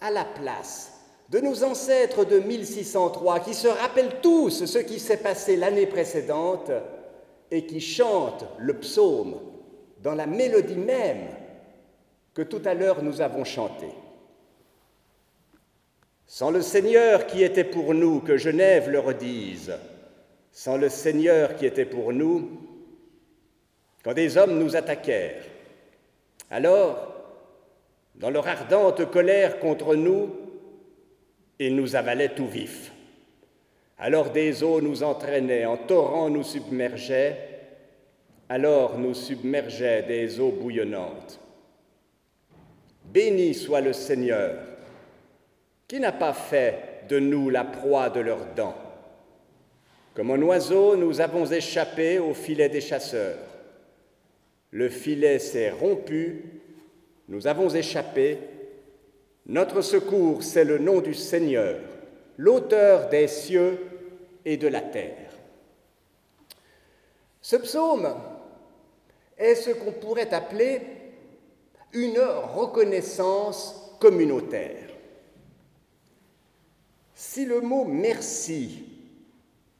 à 0.00 0.10
la 0.10 0.24
place 0.24 0.92
de 1.28 1.40
nos 1.40 1.64
ancêtres 1.64 2.24
de 2.24 2.38
1603 2.38 3.40
qui 3.40 3.54
se 3.54 3.68
rappellent 3.68 4.20
tous 4.20 4.64
ce 4.64 4.78
qui 4.78 4.98
s'est 4.98 5.18
passé 5.18 5.56
l'année 5.56 5.86
précédente 5.86 6.70
et 7.50 7.66
qui 7.66 7.80
chantent 7.80 8.44
le 8.58 8.74
psaume 8.78 9.36
dans 10.02 10.14
la 10.14 10.26
mélodie 10.26 10.76
même 10.76 11.28
que 12.34 12.42
tout 12.42 12.62
à 12.64 12.74
l'heure 12.74 13.02
nous 13.02 13.20
avons 13.20 13.44
chanté. 13.44 13.86
Sans 16.26 16.50
le 16.50 16.62
Seigneur 16.62 17.26
qui 17.26 17.42
était 17.42 17.64
pour 17.64 17.92
nous, 17.92 18.20
que 18.20 18.36
Genève 18.36 18.88
le 18.88 19.00
redise, 19.00 19.72
sans 20.52 20.76
le 20.76 20.88
Seigneur 20.88 21.56
qui 21.56 21.66
était 21.66 21.84
pour 21.84 22.12
nous, 22.12 22.69
quand 24.02 24.14
des 24.14 24.36
hommes 24.36 24.58
nous 24.58 24.76
attaquèrent, 24.76 25.44
alors, 26.50 27.14
dans 28.16 28.30
leur 28.30 28.46
ardente 28.48 29.10
colère 29.10 29.60
contre 29.60 29.94
nous, 29.94 30.30
ils 31.58 31.76
nous 31.76 31.94
avalaient 31.94 32.34
tout 32.34 32.48
vifs. 32.48 32.92
Alors 33.98 34.30
des 34.30 34.62
eaux 34.62 34.80
nous 34.80 35.02
entraînaient, 35.02 35.66
en 35.66 35.76
torrents 35.76 36.30
nous 36.30 36.42
submergeaient, 36.42 37.36
alors 38.48 38.98
nous 38.98 39.14
submergeaient 39.14 40.02
des 40.02 40.40
eaux 40.40 40.50
bouillonnantes. 40.50 41.38
Béni 43.04 43.54
soit 43.54 43.80
le 43.80 43.92
Seigneur, 43.92 44.56
qui 45.86 46.00
n'a 46.00 46.12
pas 46.12 46.32
fait 46.32 47.04
de 47.08 47.18
nous 47.18 47.50
la 47.50 47.64
proie 47.64 48.08
de 48.10 48.20
leurs 48.20 48.46
dents. 48.56 48.76
Comme 50.14 50.30
un 50.30 50.42
oiseau, 50.42 50.96
nous 50.96 51.20
avons 51.20 51.46
échappé 51.46 52.18
au 52.18 52.34
filet 52.34 52.68
des 52.68 52.80
chasseurs. 52.80 53.49
Le 54.72 54.88
filet 54.88 55.38
s'est 55.38 55.70
rompu, 55.70 56.44
nous 57.28 57.46
avons 57.46 57.68
échappé, 57.70 58.38
notre 59.46 59.82
secours, 59.82 60.42
c'est 60.42 60.64
le 60.64 60.78
nom 60.78 61.00
du 61.00 61.14
Seigneur, 61.14 61.80
l'auteur 62.36 63.08
des 63.08 63.26
cieux 63.26 63.78
et 64.44 64.56
de 64.56 64.68
la 64.68 64.80
terre. 64.80 65.30
Ce 67.40 67.56
psaume 67.56 68.14
est 69.36 69.54
ce 69.56 69.70
qu'on 69.70 69.92
pourrait 69.92 70.32
appeler 70.32 70.82
une 71.92 72.20
reconnaissance 72.20 73.96
communautaire. 73.98 74.88
Si 77.14 77.44
le 77.44 77.60
mot 77.60 77.84
merci 77.84 78.84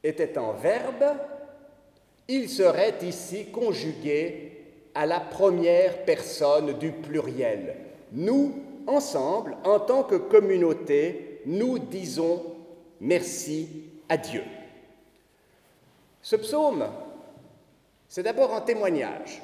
était 0.03 0.37
un 0.37 0.51
verbe, 0.53 1.17
il 2.27 2.49
serait 2.49 2.95
ici 3.03 3.51
conjugué 3.51 4.50
à 4.95 5.05
la 5.05 5.19
première 5.19 6.03
personne 6.05 6.77
du 6.77 6.91
pluriel. 6.91 7.75
Nous 8.11 8.53
ensemble, 8.87 9.57
en 9.63 9.79
tant 9.79 10.03
que 10.03 10.15
communauté, 10.15 11.41
nous 11.45 11.79
disons 11.79 12.43
merci 12.99 13.67
à 14.09 14.17
Dieu. 14.17 14.43
Ce 16.21 16.35
psaume, 16.35 16.85
c'est 18.07 18.23
d'abord 18.23 18.53
un 18.53 18.61
témoignage. 18.61 19.41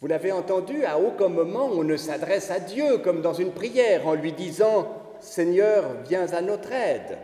Vous 0.00 0.08
l'avez 0.08 0.32
entendu, 0.32 0.84
à 0.84 0.98
aucun 0.98 1.28
moment 1.28 1.66
on 1.66 1.84
ne 1.84 1.96
s'adresse 1.96 2.50
à 2.50 2.58
Dieu 2.58 2.98
comme 2.98 3.22
dans 3.22 3.34
une 3.34 3.52
prière 3.52 4.06
en 4.06 4.14
lui 4.14 4.32
disant 4.32 4.88
Seigneur, 5.20 5.84
viens 6.08 6.32
à 6.32 6.40
notre 6.40 6.72
aide, 6.72 7.18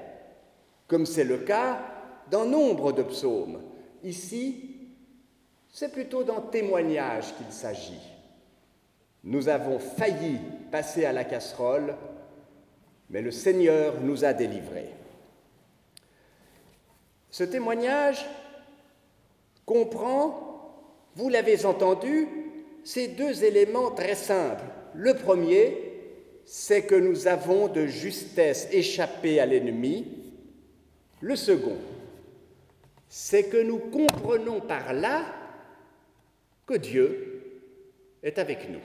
comme 0.86 1.04
c'est 1.04 1.24
le 1.24 1.38
cas 1.38 1.80
dans 2.30 2.44
nombre 2.44 2.92
de 2.92 3.02
psaumes. 3.02 3.60
Ici, 4.04 4.67
c'est 5.78 5.92
plutôt 5.92 6.24
d'un 6.24 6.40
témoignage 6.40 7.36
qu'il 7.36 7.52
s'agit. 7.52 8.00
Nous 9.22 9.48
avons 9.48 9.78
failli 9.78 10.40
passer 10.72 11.04
à 11.04 11.12
la 11.12 11.22
casserole, 11.22 11.94
mais 13.10 13.22
le 13.22 13.30
Seigneur 13.30 14.00
nous 14.00 14.24
a 14.24 14.32
délivrés. 14.32 14.90
Ce 17.30 17.44
témoignage 17.44 18.26
comprend, 19.64 20.82
vous 21.14 21.28
l'avez 21.28 21.64
entendu, 21.64 22.26
ces 22.82 23.06
deux 23.06 23.44
éléments 23.44 23.92
très 23.92 24.16
simples. 24.16 24.64
Le 24.94 25.14
premier, 25.14 25.78
c'est 26.44 26.86
que 26.86 26.96
nous 26.96 27.28
avons 27.28 27.68
de 27.68 27.86
justesse 27.86 28.66
échappé 28.72 29.38
à 29.38 29.46
l'ennemi. 29.46 30.08
Le 31.20 31.36
second, 31.36 31.76
c'est 33.08 33.44
que 33.44 33.62
nous 33.62 33.78
comprenons 33.78 34.60
par 34.60 34.92
là 34.92 35.37
que 36.68 36.74
Dieu 36.74 37.42
est 38.22 38.38
avec 38.38 38.68
nous. 38.68 38.82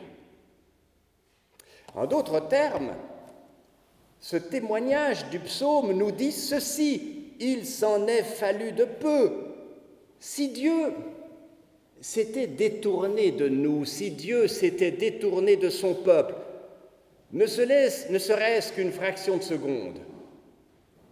En 1.94 2.08
d'autres 2.08 2.48
termes, 2.48 2.94
ce 4.22 4.38
témoignage 4.38 5.30
du 5.30 5.40
psaume 5.40 5.92
nous 5.92 6.12
dit 6.12 6.32
ceci, 6.32 7.34
il 7.42 7.66
s'en 7.66 8.08
est 8.08 8.24
fallu 8.24 8.72
de 8.72 8.86
peu. 8.86 9.32
Si 10.18 10.48
Dieu 10.48 10.94
s'était 12.00 12.48
détourné 12.48 13.32
de 13.32 13.50
nous, 13.50 13.84
si 13.84 14.12
Dieu 14.12 14.48
s'était 14.48 14.92
détourné 14.92 15.58
de 15.58 15.70
son 15.70 15.94
peuple, 15.94 16.36
ne, 17.34 17.46
serait-ce 17.46 18.72
qu'une 18.72 18.94
fraction 18.94 19.38
de 19.38 19.44
seconde, 19.44 20.00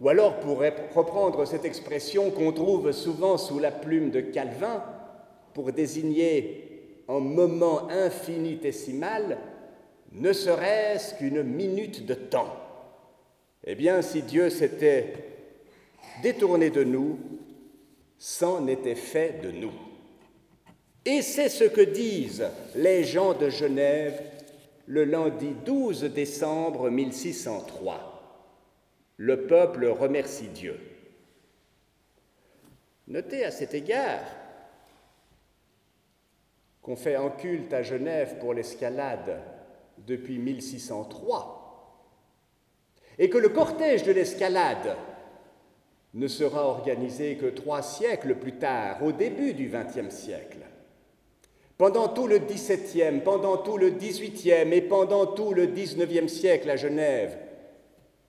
ou 0.00 0.08
alors 0.08 0.40
pour 0.40 0.58
reprendre 0.58 1.44
cette 1.44 1.66
expression 1.66 2.30
qu'on 2.30 2.52
trouve 2.52 2.92
souvent 2.92 3.36
sous 3.36 3.58
la 3.58 3.70
plume 3.70 4.10
de 4.10 4.20
Calvin 4.20 4.82
pour 5.54 5.72
désigner 5.72 7.02
un 7.08 7.20
moment 7.20 7.88
infinitésimal, 7.88 9.38
ne 10.12 10.32
serait-ce 10.32 11.14
qu'une 11.14 11.42
minute 11.42 12.06
de 12.06 12.14
temps. 12.14 12.54
Eh 13.64 13.74
bien, 13.74 14.02
si 14.02 14.22
Dieu 14.22 14.50
s'était 14.50 15.14
détourné 16.22 16.70
de 16.70 16.84
nous, 16.84 17.18
c'en 18.18 18.66
était 18.66 18.94
fait 18.94 19.40
de 19.42 19.50
nous. 19.50 19.72
Et 21.04 21.22
c'est 21.22 21.48
ce 21.48 21.64
que 21.64 21.80
disent 21.80 22.46
les 22.76 23.04
gens 23.04 23.34
de 23.34 23.48
Genève 23.48 24.22
le 24.86 25.04
lundi 25.04 25.54
12 25.64 26.04
décembre 26.04 26.90
1603. 26.90 28.08
Le 29.16 29.46
peuple 29.46 29.86
remercie 29.86 30.48
Dieu. 30.48 30.78
Notez 33.08 33.44
à 33.44 33.50
cet 33.50 33.74
égard 33.74 34.22
qu'on 36.82 36.96
fait 36.96 37.14
un 37.14 37.30
culte 37.30 37.72
à 37.72 37.82
Genève 37.82 38.38
pour 38.38 38.54
l'escalade 38.54 39.40
depuis 39.98 40.38
1603 40.38 41.62
et 43.18 43.30
que 43.30 43.38
le 43.38 43.50
cortège 43.50 44.02
de 44.02 44.12
l'escalade 44.12 44.96
ne 46.14 46.26
sera 46.26 46.66
organisé 46.66 47.36
que 47.36 47.46
trois 47.46 47.82
siècles 47.82 48.34
plus 48.34 48.58
tard, 48.58 49.02
au 49.02 49.12
début 49.12 49.54
du 49.54 49.70
XXe 49.70 50.14
siècle. 50.14 50.58
Pendant 51.78 52.08
tout 52.08 52.26
le 52.26 52.38
XVIIe, 52.38 53.20
pendant 53.24 53.56
tout 53.56 53.78
le 53.78 53.90
XVIIIe 53.90 54.72
et 54.72 54.82
pendant 54.82 55.26
tout 55.26 55.54
le 55.54 55.66
XIXe 55.66 56.30
siècle 56.30 56.68
à 56.68 56.76
Genève, 56.76 57.38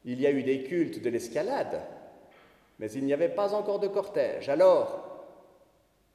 il 0.05 0.21
y 0.21 0.27
a 0.27 0.31
eu 0.31 0.43
des 0.43 0.63
cultes 0.63 1.01
de 1.01 1.09
l'escalade, 1.09 1.81
mais 2.79 2.91
il 2.91 3.05
n'y 3.05 3.13
avait 3.13 3.29
pas 3.29 3.53
encore 3.53 3.79
de 3.79 3.87
cortège. 3.87 4.49
Alors, 4.49 5.12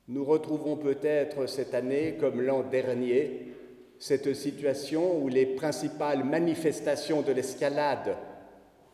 nous 0.09 0.25
retrouvons 0.25 0.77
peut-être 0.77 1.47
cette 1.47 1.75
année, 1.75 2.16
comme 2.18 2.40
l'an 2.40 2.62
dernier, 2.62 3.55
cette 3.99 4.33
situation 4.35 5.18
où 5.23 5.29
les 5.29 5.44
principales 5.44 6.25
manifestations 6.25 7.21
de 7.21 7.33
l'escalade 7.33 8.16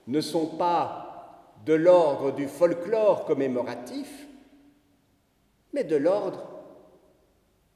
ne 0.09 0.21
sont 0.21 0.47
pas 0.47 1.55
de 1.65 1.75
l'ordre 1.75 2.33
du 2.33 2.49
folklore 2.49 3.27
commémoratif, 3.27 4.27
mais 5.73 5.85
de 5.85 5.97
l'ordre 5.97 6.49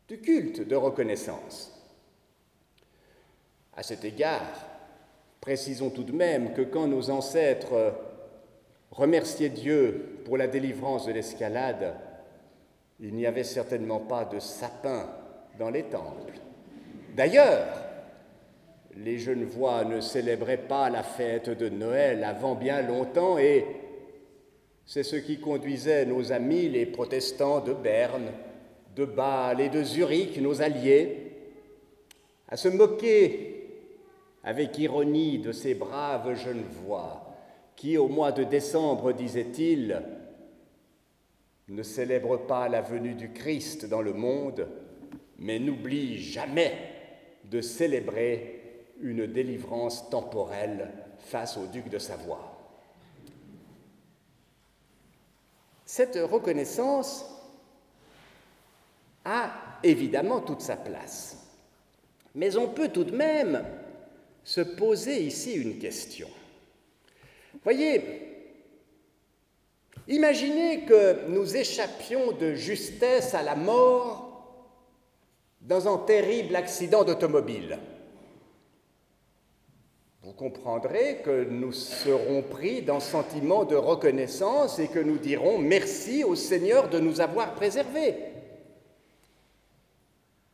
du 0.09 0.21
culte 0.21 0.67
de 0.67 0.77
reconnaissance. 0.77 1.75
À 3.77 3.85
cet 3.85 4.05
égard, 4.05 4.67
précisons 5.41 5.91
tout 5.91 6.03
de 6.03 6.13
même 6.13 6.55
que 6.55 6.63
quand 6.63 6.89
nos 6.89 7.11
ancêtres 7.11 7.95
remerciaient 8.91 9.49
Dieu 9.49 10.23
pour 10.25 10.37
la 10.37 10.49
délivrance 10.49 11.07
de 11.07 11.13
l'escalade, 11.13 11.95
il 13.01 13.15
n'y 13.15 13.27
avait 13.27 13.45
certainement 13.45 14.01
pas 14.01 14.25
de 14.25 14.39
sapin 14.39 15.09
dans 15.59 15.71
les 15.71 15.85
temples. 15.85 16.35
D'ailleurs, 17.15 17.67
les 18.97 19.19
Genevois 19.19 19.85
ne 19.85 20.01
célébraient 20.01 20.57
pas 20.57 20.91
la 20.91 21.03
fête 21.03 21.51
de 21.51 21.69
Noël 21.69 22.25
avant 22.25 22.55
bien 22.55 22.83
longtemps 22.83 23.39
et 23.39 23.65
c'est 24.87 25.03
ce 25.03 25.17
qui 25.17 25.39
conduisait 25.39 26.07
nos 26.07 26.33
amis 26.33 26.69
les 26.69 26.87
protestants 26.87 27.61
de 27.61 27.75
Berne 27.75 28.31
de 28.99 29.05
Bâle 29.05 29.61
et 29.61 29.69
de 29.69 29.83
Zurich, 29.85 30.41
nos 30.41 30.61
alliés, 30.61 31.33
à 32.49 32.57
se 32.57 32.69
moquer 32.69 33.69
avec 34.43 34.77
ironie 34.79 35.39
de 35.39 35.53
ces 35.53 35.75
braves 35.75 36.35
jeunes 36.35 36.65
voix 36.85 37.37
qui, 37.77 37.97
au 37.97 38.09
mois 38.09 38.33
de 38.33 38.43
décembre, 38.43 39.13
disait-il, 39.13 40.03
ne 41.69 41.83
célèbrent 41.83 42.47
pas 42.47 42.69
la 42.69 42.81
venue 42.81 43.15
du 43.15 43.33
Christ 43.33 43.87
dans 43.87 44.03
le 44.03 44.13
monde, 44.13 44.69
mais 45.39 45.59
n'oublient 45.59 46.19
jamais 46.19 46.77
de 47.45 47.61
célébrer 47.61 48.63
une 49.01 49.27
délivrance 49.27 50.11
temporelle 50.11 50.91
face 51.19 51.57
au 51.57 51.67
duc 51.67 51.89
de 51.89 51.99
Savoie. 51.99 52.55
Cette 55.85 56.17
reconnaissance 56.17 57.25
a 59.25 59.51
évidemment 59.83 60.41
toute 60.41 60.61
sa 60.61 60.77
place. 60.77 61.47
Mais 62.35 62.57
on 62.57 62.69
peut 62.69 62.89
tout 62.89 63.05
de 63.05 63.17
même 63.17 63.65
se 64.45 64.61
poser 64.61 65.23
ici 65.23 65.55
une 65.55 65.79
question. 65.79 66.29
Voyez, 67.65 68.28
imaginez 70.09 70.85
que 70.85 71.29
nous 71.29 71.57
échappions 71.57 72.33
de 72.33 72.55
justesse 72.55 73.35
à 73.35 73.43
la 73.43 73.55
mort 73.55 74.29
dans 75.61 75.87
un 75.93 75.99
terrible 75.99 76.57
accident 76.57 77.05
d'automobile. 77.05 77.79
Vous 80.23 80.33
comprendrez 80.33 81.23
que 81.25 81.45
nous 81.45 81.73
serons 81.73 82.43
pris 82.43 82.83
d'un 82.83 83.01
sentiment 83.01 83.65
de 83.65 83.77
reconnaissance 83.77 84.79
et 84.79 84.89
que 84.89 84.99
nous 84.99 85.19
dirons 85.19 85.59
merci 85.59 86.25
au 86.25 86.35
Seigneur 86.35 86.91
de 86.91 86.99
nous 86.99 87.21
avoir 87.21 87.55
préservés. 87.55 88.15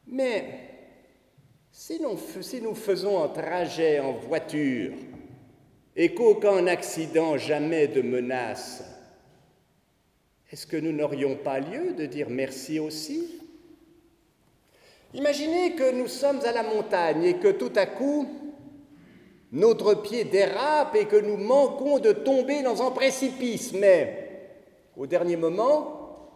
Mais 0.06 0.64
si 1.72 2.00
nous, 2.00 2.74
faisons 2.74 3.24
un 3.24 3.28
trajet 3.28 3.98
en 3.98 4.12
voiture 4.12 4.92
et 5.96 6.14
qu'aucun 6.14 6.68
accident, 6.68 7.36
jamais 7.36 7.88
de 7.88 8.00
menace, 8.00 8.93
est-ce 10.54 10.68
que 10.68 10.76
nous 10.76 10.92
n'aurions 10.92 11.34
pas 11.34 11.58
lieu 11.58 11.94
de 11.94 12.06
dire 12.06 12.28
merci 12.30 12.78
aussi? 12.78 13.40
Imaginez 15.12 15.74
que 15.74 15.90
nous 15.90 16.06
sommes 16.06 16.38
à 16.44 16.52
la 16.52 16.62
montagne 16.62 17.24
et 17.24 17.34
que 17.38 17.48
tout 17.48 17.72
à 17.74 17.86
coup, 17.86 18.28
notre 19.50 19.94
pied 19.94 20.22
dérape 20.22 20.94
et 20.94 21.06
que 21.06 21.16
nous 21.16 21.38
manquons 21.38 21.98
de 21.98 22.12
tomber 22.12 22.62
dans 22.62 22.86
un 22.86 22.92
précipice, 22.92 23.72
mais 23.72 24.60
au 24.96 25.08
dernier 25.08 25.36
moment, 25.36 26.30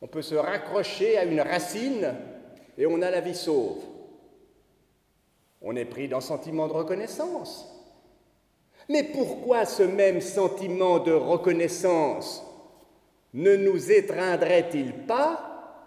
on 0.00 0.06
peut 0.06 0.22
se 0.22 0.36
raccrocher 0.36 1.18
à 1.18 1.24
une 1.24 1.40
racine 1.40 2.14
et 2.78 2.86
on 2.86 3.02
a 3.02 3.10
la 3.10 3.20
vie 3.20 3.34
sauve. 3.34 3.82
On 5.60 5.74
est 5.74 5.86
pris 5.86 6.06
d'un 6.06 6.20
sentiment 6.20 6.68
de 6.68 6.74
reconnaissance. 6.74 7.68
Mais 8.88 9.02
pourquoi 9.02 9.64
ce 9.64 9.82
même 9.82 10.20
sentiment 10.20 11.00
de 11.00 11.10
reconnaissance 11.10 12.44
ne 13.34 13.56
nous 13.56 13.90
étreindrait-il 13.90 14.92
pas 14.92 15.84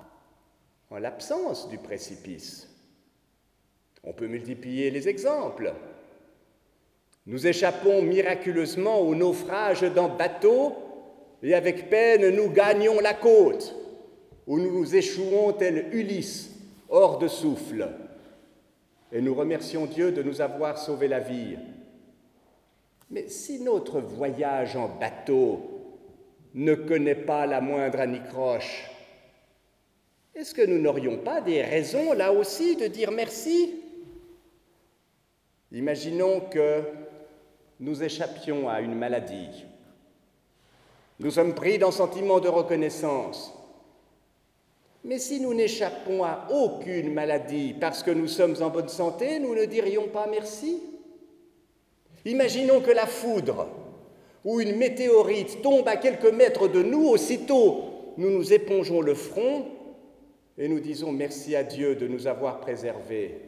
en 0.91 0.97
l'absence 0.97 1.69
du 1.69 1.77
précipice? 1.77 2.69
On 4.03 4.13
peut 4.13 4.27
multiplier 4.27 4.91
les 4.91 5.07
exemples. 5.07 5.73
Nous 7.25 7.47
échappons 7.47 8.01
miraculeusement 8.01 8.99
au 8.99 9.15
naufrage 9.15 9.81
d'un 9.81 10.09
bateau 10.09 10.75
et 11.41 11.53
avec 11.53 11.89
peine 11.89 12.35
nous 12.35 12.49
gagnons 12.49 12.99
la 12.99 13.13
côte, 13.13 13.75
où 14.45 14.59
nous 14.59 14.95
échouons 14.95 15.53
tel 15.53 15.93
Ulysse 15.93 16.51
hors 16.89 17.17
de 17.17 17.27
souffle, 17.27 17.89
et 19.11 19.21
nous 19.21 19.35
remercions 19.35 19.85
Dieu 19.85 20.11
de 20.11 20.23
nous 20.23 20.41
avoir 20.41 20.77
sauvé 20.77 21.07
la 21.07 21.19
vie. 21.19 21.57
Mais 23.09 23.27
si 23.29 23.61
notre 23.61 24.01
voyage 24.01 24.75
en 24.75 24.87
bateau 24.87 25.76
ne 26.57 26.75
connaît 26.75 27.15
pas 27.15 27.45
la 27.45 27.61
moindre 27.61 27.99
anicroche, 27.99 28.91
est-ce 30.35 30.53
que 30.53 30.61
nous 30.65 30.79
n'aurions 30.79 31.17
pas 31.17 31.39
des 31.41 31.61
raisons 31.61 32.13
là 32.13 32.31
aussi 32.33 32.75
de 32.75 32.87
dire 32.87 33.11
merci? 33.11 33.75
Imaginons 35.71 36.41
que 36.41 36.81
nous 37.79 38.03
échappions 38.03 38.69
à 38.69 38.81
une 38.81 38.95
maladie. 38.95 39.65
Nous 41.19 41.31
sommes 41.31 41.55
pris 41.55 41.77
d'un 41.77 41.91
sentiment 41.91 42.39
de 42.39 42.49
reconnaissance. 42.49 43.53
Mais 45.03 45.19
si 45.19 45.39
nous 45.39 45.53
n'échappons 45.53 46.23
à 46.23 46.47
aucune 46.51 47.13
maladie 47.13 47.73
parce 47.79 48.03
que 48.03 48.11
nous 48.11 48.27
sommes 48.27 48.61
en 48.61 48.69
bonne 48.69 48.89
santé, 48.89 49.39
nous 49.39 49.55
ne 49.55 49.65
dirions 49.65 50.09
pas 50.09 50.27
merci 50.27 50.81
Imaginons 52.27 52.81
que 52.81 52.91
la 52.91 53.05
foudre 53.05 53.67
ou 54.47 54.61
une 54.61 54.77
météorite 54.77 55.61
tombe 55.61 55.89
à 55.89 55.97
quelques 55.97 56.31
mètres 56.31 56.69
de 56.69 56.81
nous, 56.81 57.05
aussitôt 57.09 58.13
nous 58.15 58.31
nous 58.31 58.53
épongeons 58.53 59.01
le 59.01 59.13
front 59.13 59.65
et 60.57 60.69
nous 60.69 60.79
disons 60.79 61.11
merci 61.11 61.53
à 61.53 61.63
Dieu 61.63 61.97
de 61.97 62.07
nous 62.07 62.27
avoir 62.27 62.61
préservés. 62.61 63.41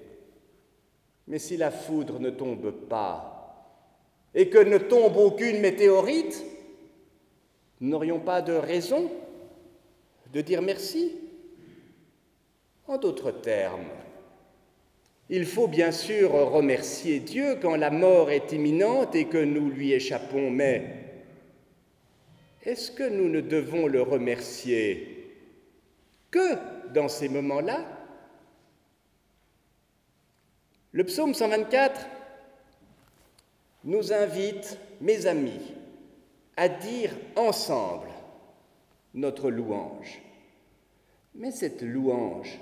Mais 1.26 1.40
si 1.40 1.56
la 1.56 1.72
foudre 1.72 2.20
ne 2.20 2.30
tombe 2.30 2.72
pas 2.72 3.80
et 4.36 4.50
que 4.50 4.58
ne 4.58 4.78
tombe 4.78 5.16
aucune 5.16 5.62
météorite, 5.62 6.44
nous 7.80 7.92
n'aurions 7.92 8.20
pas 8.20 8.42
de 8.42 8.52
raison 8.52 9.10
de 10.34 10.42
dire 10.42 10.62
merci. 10.62 11.16
En 12.88 12.98
d'autres 12.98 13.32
termes, 13.32 13.88
il 15.30 15.46
faut 15.46 15.68
bien 15.68 15.92
sûr 15.92 16.32
remercier 16.32 17.20
Dieu 17.20 17.58
quand 17.62 17.76
la 17.76 17.92
mort 17.92 18.32
est 18.32 18.52
imminente 18.52 19.16
et 19.16 19.26
que 19.26 19.38
nous 19.38 19.70
lui 19.70 19.94
échappons, 19.94 20.50
mais 20.50 20.96
est-ce 22.64 22.92
que 22.92 23.08
nous 23.08 23.30
ne 23.30 23.42
devons 23.42 23.88
le 23.88 24.02
remercier 24.02 25.32
que 26.32 26.56
dans 26.94 27.08
ces 27.08 27.30
moments-là? 27.30 27.86
Le 30.92 31.04
psaume 31.04 31.36
124 31.36 32.08
nous 33.84 34.12
invite, 34.12 34.78
mes 35.00 35.28
amis, 35.28 35.76
à 36.58 36.68
dire 36.68 37.12
ensemble 37.36 38.10
notre 39.14 39.52
louange. 39.52 40.22
Mais 41.36 41.52
cette 41.52 41.84
louange, 41.84 42.60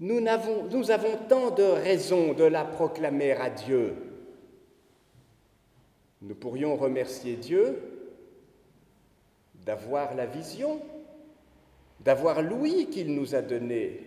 nous 0.00 0.26
avons, 0.28 1.16
tant 1.28 1.50
de 1.50 1.62
raisons 1.62 2.32
de 2.32 2.44
la 2.44 2.64
proclamer 2.64 3.32
à 3.32 3.50
Dieu. 3.50 3.94
Nous 6.22 6.34
pourrions 6.34 6.76
remercier 6.76 7.34
Dieu 7.36 7.80
d'avoir 9.66 10.14
la 10.14 10.26
vision, 10.26 10.80
d'avoir 12.00 12.42
l'ouïe 12.42 12.88
qu'il 12.90 13.14
nous 13.14 13.34
a 13.34 13.42
donnée. 13.42 14.00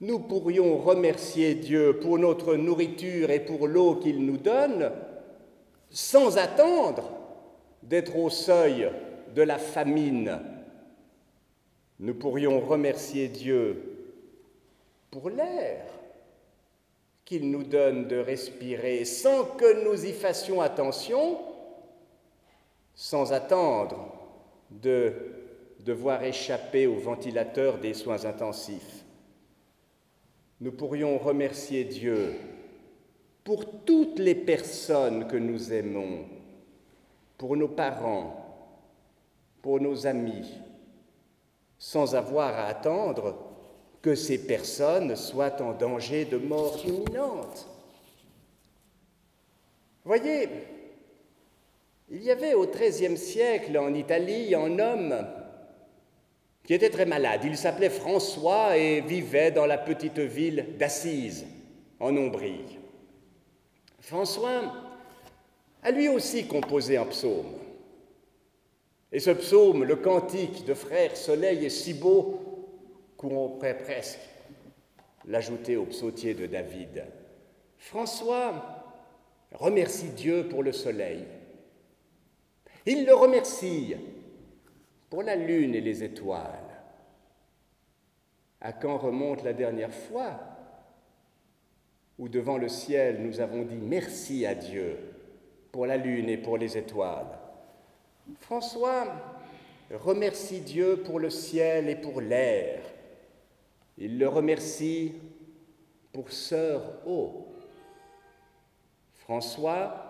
Nous 0.00 0.20
pourrions 0.20 0.78
remercier 0.78 1.54
Dieu 1.54 1.98
pour 2.00 2.18
notre 2.18 2.54
nourriture 2.54 3.30
et 3.30 3.40
pour 3.40 3.66
l'eau 3.66 3.96
qu'il 3.96 4.24
nous 4.24 4.36
donne, 4.36 4.92
sans 5.90 6.38
attendre 6.38 7.10
d'être 7.82 8.16
au 8.16 8.30
seuil 8.30 8.90
de 9.34 9.42
la 9.42 9.58
famine. 9.58 10.38
Nous 11.98 12.14
pourrions 12.14 12.60
remercier 12.60 13.28
Dieu 13.28 13.95
pour 15.10 15.30
l'air 15.30 15.86
qu'il 17.24 17.50
nous 17.50 17.64
donne 17.64 18.06
de 18.06 18.16
respirer 18.16 19.04
sans 19.04 19.44
que 19.44 19.84
nous 19.84 20.06
y 20.06 20.12
fassions 20.12 20.60
attention, 20.60 21.38
sans 22.94 23.32
attendre 23.32 24.12
de 24.70 25.12
devoir 25.80 26.22
échapper 26.22 26.86
au 26.86 26.96
ventilateur 26.96 27.78
des 27.78 27.94
soins 27.94 28.24
intensifs. 28.24 29.04
Nous 30.60 30.72
pourrions 30.72 31.18
remercier 31.18 31.84
Dieu 31.84 32.34
pour 33.44 33.84
toutes 33.84 34.18
les 34.18 34.34
personnes 34.34 35.26
que 35.28 35.36
nous 35.36 35.72
aimons, 35.72 36.24
pour 37.38 37.56
nos 37.56 37.68
parents, 37.68 38.46
pour 39.62 39.80
nos 39.80 40.06
amis, 40.06 40.50
sans 41.78 42.14
avoir 42.14 42.54
à 42.54 42.66
attendre 42.66 43.36
que 44.06 44.14
ces 44.14 44.38
personnes 44.38 45.16
soient 45.16 45.60
en 45.60 45.72
danger 45.72 46.26
de 46.26 46.36
mort 46.36 46.78
imminente. 46.86 47.66
Voyez, 50.04 50.48
il 52.12 52.22
y 52.22 52.30
avait 52.30 52.54
au 52.54 52.68
XIIIe 52.68 53.16
siècle 53.16 53.76
en 53.76 53.92
Italie 53.94 54.54
un 54.54 54.78
homme 54.78 55.26
qui 56.62 56.74
était 56.74 56.90
très 56.90 57.04
malade. 57.04 57.40
Il 57.42 57.56
s'appelait 57.56 57.90
François 57.90 58.76
et 58.76 59.00
vivait 59.00 59.50
dans 59.50 59.66
la 59.66 59.76
petite 59.76 60.20
ville 60.20 60.76
d'Assise, 60.78 61.44
en 61.98 62.16
Ombrie. 62.16 62.78
François 63.98 64.72
a 65.82 65.90
lui 65.90 66.08
aussi 66.08 66.46
composé 66.46 66.96
un 66.96 67.06
psaume. 67.06 67.54
Et 69.10 69.18
ce 69.18 69.32
psaume, 69.32 69.82
le 69.82 69.96
cantique 69.96 70.64
de 70.64 70.74
Frère 70.74 71.16
Soleil 71.16 71.66
est 71.66 71.70
si 71.70 71.92
beau 71.92 72.45
pourrait 73.28 73.78
presque 73.78 74.20
l'ajouter 75.26 75.76
au 75.76 75.86
psautier 75.86 76.34
de 76.34 76.46
David. 76.46 77.04
François 77.78 78.84
remercie 79.52 80.10
Dieu 80.10 80.48
pour 80.48 80.62
le 80.62 80.72
soleil. 80.72 81.24
Il 82.84 83.04
le 83.04 83.14
remercie 83.14 83.96
pour 85.10 85.22
la 85.22 85.36
lune 85.36 85.74
et 85.74 85.80
les 85.80 86.04
étoiles. 86.04 86.62
À 88.60 88.72
quand 88.72 88.98
remonte 88.98 89.42
la 89.42 89.52
dernière 89.52 89.92
fois 89.92 90.40
où 92.18 92.28
devant 92.28 92.58
le 92.58 92.68
ciel 92.68 93.22
nous 93.22 93.40
avons 93.40 93.62
dit 93.62 93.80
merci 93.80 94.46
à 94.46 94.54
Dieu 94.54 94.98
pour 95.72 95.86
la 95.86 95.96
lune 95.96 96.28
et 96.28 96.38
pour 96.38 96.56
les 96.56 96.78
étoiles? 96.78 97.38
François 98.40 99.06
remercie 99.92 100.60
Dieu 100.60 101.02
pour 101.04 101.20
le 101.20 101.30
ciel 101.30 101.88
et 101.88 101.96
pour 101.96 102.20
l'air, 102.20 102.80
il 103.98 104.18
le 104.18 104.28
remercie 104.28 105.12
pour 106.12 106.30
Sœur 106.30 107.00
O. 107.06 107.46
François 109.14 110.06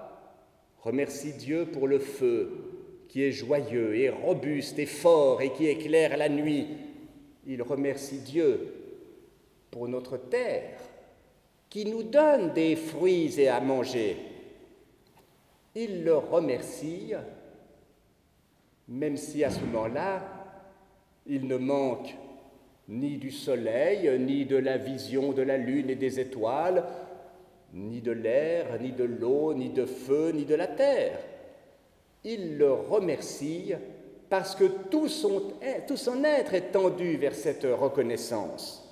remercie 0.78 1.32
Dieu 1.32 1.66
pour 1.66 1.88
le 1.88 1.98
feu 1.98 3.06
qui 3.08 3.22
est 3.22 3.32
joyeux 3.32 3.96
et 3.96 4.10
robuste 4.10 4.78
et 4.78 4.86
fort 4.86 5.40
et 5.40 5.52
qui 5.52 5.66
éclaire 5.66 6.16
la 6.16 6.28
nuit. 6.28 6.68
Il 7.46 7.62
remercie 7.62 8.18
Dieu 8.18 8.74
pour 9.70 9.88
notre 9.88 10.16
terre 10.16 10.78
qui 11.70 11.84
nous 11.84 12.02
donne 12.02 12.52
des 12.52 12.76
fruits 12.76 13.40
et 13.40 13.48
à 13.48 13.60
manger. 13.60 14.16
Il 15.74 16.04
le 16.04 16.16
remercie, 16.16 17.12
même 18.88 19.16
si 19.16 19.44
à 19.44 19.50
ce 19.50 19.60
moment-là, 19.60 20.22
il 21.26 21.46
ne 21.46 21.56
manque 21.56 22.14
ni 22.88 23.16
du 23.16 23.30
soleil, 23.30 24.18
ni 24.20 24.44
de 24.44 24.56
la 24.56 24.78
vision 24.78 25.32
de 25.32 25.42
la 25.42 25.56
lune 25.56 25.90
et 25.90 25.96
des 25.96 26.20
étoiles, 26.20 26.84
ni 27.72 28.00
de 28.00 28.12
l'air, 28.12 28.80
ni 28.80 28.92
de 28.92 29.04
l'eau, 29.04 29.54
ni 29.54 29.70
de 29.70 29.84
feu, 29.84 30.30
ni 30.30 30.44
de 30.44 30.54
la 30.54 30.68
terre. 30.68 31.18
Il 32.24 32.58
le 32.58 32.72
remercie 32.72 33.72
parce 34.28 34.54
que 34.54 34.64
tout 34.64 35.08
son, 35.08 35.52
tout 35.86 35.96
son 35.96 36.24
être 36.24 36.54
est 36.54 36.72
tendu 36.72 37.16
vers 37.16 37.34
cette 37.34 37.64
reconnaissance. 37.64 38.82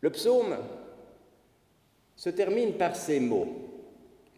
Le 0.00 0.10
psaume 0.10 0.56
se 2.14 2.30
termine 2.30 2.74
par 2.74 2.96
ces 2.96 3.20
mots 3.20 3.48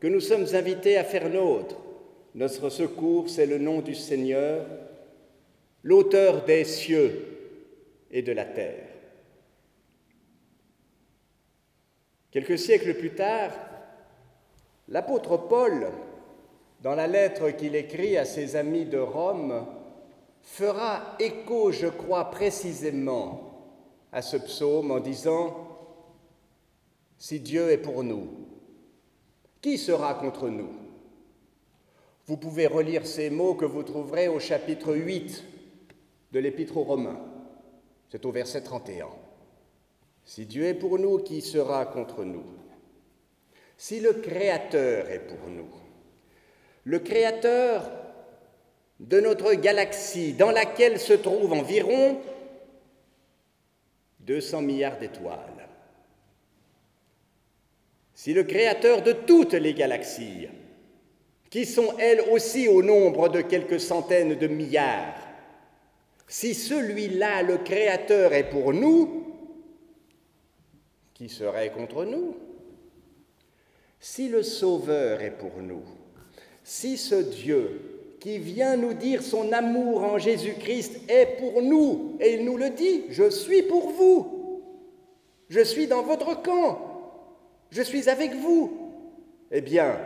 que 0.01 0.07
nous 0.07 0.21
sommes 0.21 0.47
invités 0.55 0.97
à 0.97 1.05
faire 1.05 1.29
nôtre. 1.29 1.77
Notre 2.35 2.71
secours, 2.71 3.29
c'est 3.29 3.47
le 3.47 3.59
nom 3.59 3.81
du 3.81 3.95
Seigneur 3.95 4.65
l'auteur 5.83 6.45
des 6.45 6.65
cieux 6.65 7.25
et 8.11 8.23
de 8.23 8.33
la 8.33 8.45
terre. 8.45 8.89
Quelques 12.31 12.59
siècles 12.59 12.95
plus 12.95 13.15
tard, 13.15 13.53
l'apôtre 14.89 15.37
Paul, 15.37 15.89
dans 16.83 16.95
la 16.95 17.07
lettre 17.07 17.51
qu'il 17.51 17.75
écrit 17.75 18.17
à 18.17 18.25
ses 18.25 18.57
amis 18.57 18.85
de 18.85 18.99
Rome, 18.99 19.67
fera 20.43 21.17
écho, 21.19 21.73
je 21.73 21.87
crois, 21.87 22.31
précisément 22.31 23.49
à 24.13 24.23
ce 24.23 24.37
psaume 24.37 24.91
en 24.91 25.01
disant, 25.01 25.69
Si 27.19 27.41
Dieu 27.41 27.71
est 27.71 27.79
pour 27.79 28.05
nous, 28.05 28.29
qui 29.61 29.77
sera 29.77 30.15
contre 30.15 30.49
nous? 30.49 30.71
Vous 32.27 32.37
pouvez 32.37 32.67
relire 32.67 33.07
ces 33.07 33.31
mots 33.31 33.55
que 33.55 33.65
vous 33.65 33.83
trouverez 33.83 34.29
au 34.29 34.39
chapitre 34.39 34.95
8 34.95 35.45
de 36.33 36.39
l'Épître 36.39 36.77
aux 36.77 36.85
Romains. 36.85 37.21
C'est 38.11 38.25
au 38.25 38.33
verset 38.33 38.63
31. 38.63 39.09
Si 40.25 40.47
Dieu 40.47 40.65
est 40.65 40.75
pour 40.75 40.99
nous, 40.99 41.19
qui 41.19 41.41
sera 41.41 41.87
contre 41.87 42.25
nous? 42.25 42.45
Si 43.77 44.01
le 44.01 44.15
Créateur 44.15 45.09
est 45.09 45.21
pour 45.21 45.49
nous, 45.49 45.71
le 46.85 46.99
Créateur 46.99 47.91
de 49.01 49.21
notre 49.21 49.55
galaxie 49.55 50.33
dans 50.33 50.51
laquelle 50.51 50.99
se 50.99 51.13
trouvent 51.13 51.53
environ 51.53 52.21
200 54.21 54.63
milliards 54.63 54.99
d'étoiles, 54.99 55.69
si 58.15 58.35
le 58.35 58.43
Créateur 58.43 59.03
de 59.03 59.13
toutes 59.13 59.55
les 59.55 59.75
galaxies, 59.75 60.49
qui 61.51 61.65
sont 61.65 61.97
elles 61.99 62.21
aussi 62.33 62.69
au 62.69 62.83
nombre 62.83 63.29
de 63.29 63.41
quelques 63.41 63.81
centaines 63.81 64.35
de 64.35 64.47
milliards, 64.49 65.28
si 66.29 66.55
celui-là, 66.55 67.43
le 67.43 67.59
Créateur, 67.59 68.35
est 68.35 68.51
pour 68.51 68.73
nous, 68.73 69.25
qui 71.15 71.29
serait 71.29 71.73
contre 71.73 72.05
nous? 72.05 72.37
Si 73.99 74.29
le 74.29 74.43
Sauveur 74.43 75.23
est 75.23 75.37
pour 75.37 75.61
nous, 75.61 75.83
si 76.63 76.97
ce 76.97 77.17
Dieu 77.17 78.17
qui 78.21 78.39
vient 78.39 78.77
nous 78.77 78.95
dire 78.95 79.23
son 79.23 79.53
amour 79.53 80.03
en 80.05 80.19
Jésus-Christ 80.19 81.11
est 81.11 81.39
pour 81.39 81.63
nous, 81.63 82.17
et 82.21 82.35
il 82.35 82.45
nous 82.45 82.57
le 82.57 82.71
dit, 82.71 83.05
je 83.09 83.31
suis 83.31 83.63
pour 83.63 83.91
vous, 83.91 84.63
je 85.49 85.61
suis 85.61 85.87
dans 85.87 86.03
votre 86.03 86.43
camp, 86.43 86.79
je 87.71 87.83
suis 87.83 88.09
avec 88.09 88.35
vous, 88.35 88.93
eh 89.51 89.61
bien, 89.61 89.99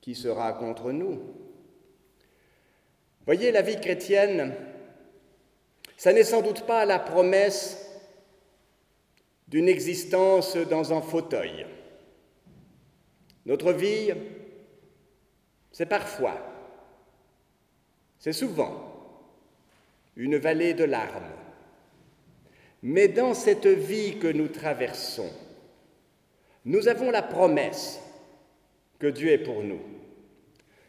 qui 0.00 0.14
sera 0.14 0.52
contre 0.54 0.92
nous? 0.92 1.20
Voyez, 3.26 3.52
la 3.52 3.62
vie 3.62 3.80
chrétienne, 3.80 4.54
ça 5.96 6.12
n'est 6.12 6.24
sans 6.24 6.42
doute 6.42 6.66
pas 6.66 6.84
la 6.84 6.98
promesse 6.98 7.86
d'une 9.48 9.68
existence 9.68 10.56
dans 10.56 10.92
un 10.92 11.02
fauteuil. 11.02 11.66
Notre 13.46 13.72
vie, 13.72 14.12
c'est 15.72 15.86
parfois, 15.86 16.38
c'est 18.18 18.32
souvent 18.32 18.86
une 20.16 20.36
vallée 20.36 20.74
de 20.74 20.84
larmes. 20.84 21.32
Mais 22.82 23.08
dans 23.08 23.34
cette 23.34 23.66
vie 23.66 24.18
que 24.18 24.28
nous 24.28 24.48
traversons, 24.48 25.30
nous 26.64 26.88
avons 26.88 27.10
la 27.10 27.22
promesse 27.22 28.00
que 28.98 29.06
Dieu 29.06 29.30
est 29.30 29.38
pour 29.38 29.62
nous. 29.62 29.80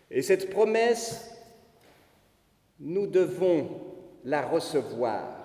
Et 0.10 0.22
cette 0.22 0.50
promesse, 0.50 1.32
nous 2.82 3.08
devons 3.08 3.70
la 4.26 4.42
recevoir 4.42 5.38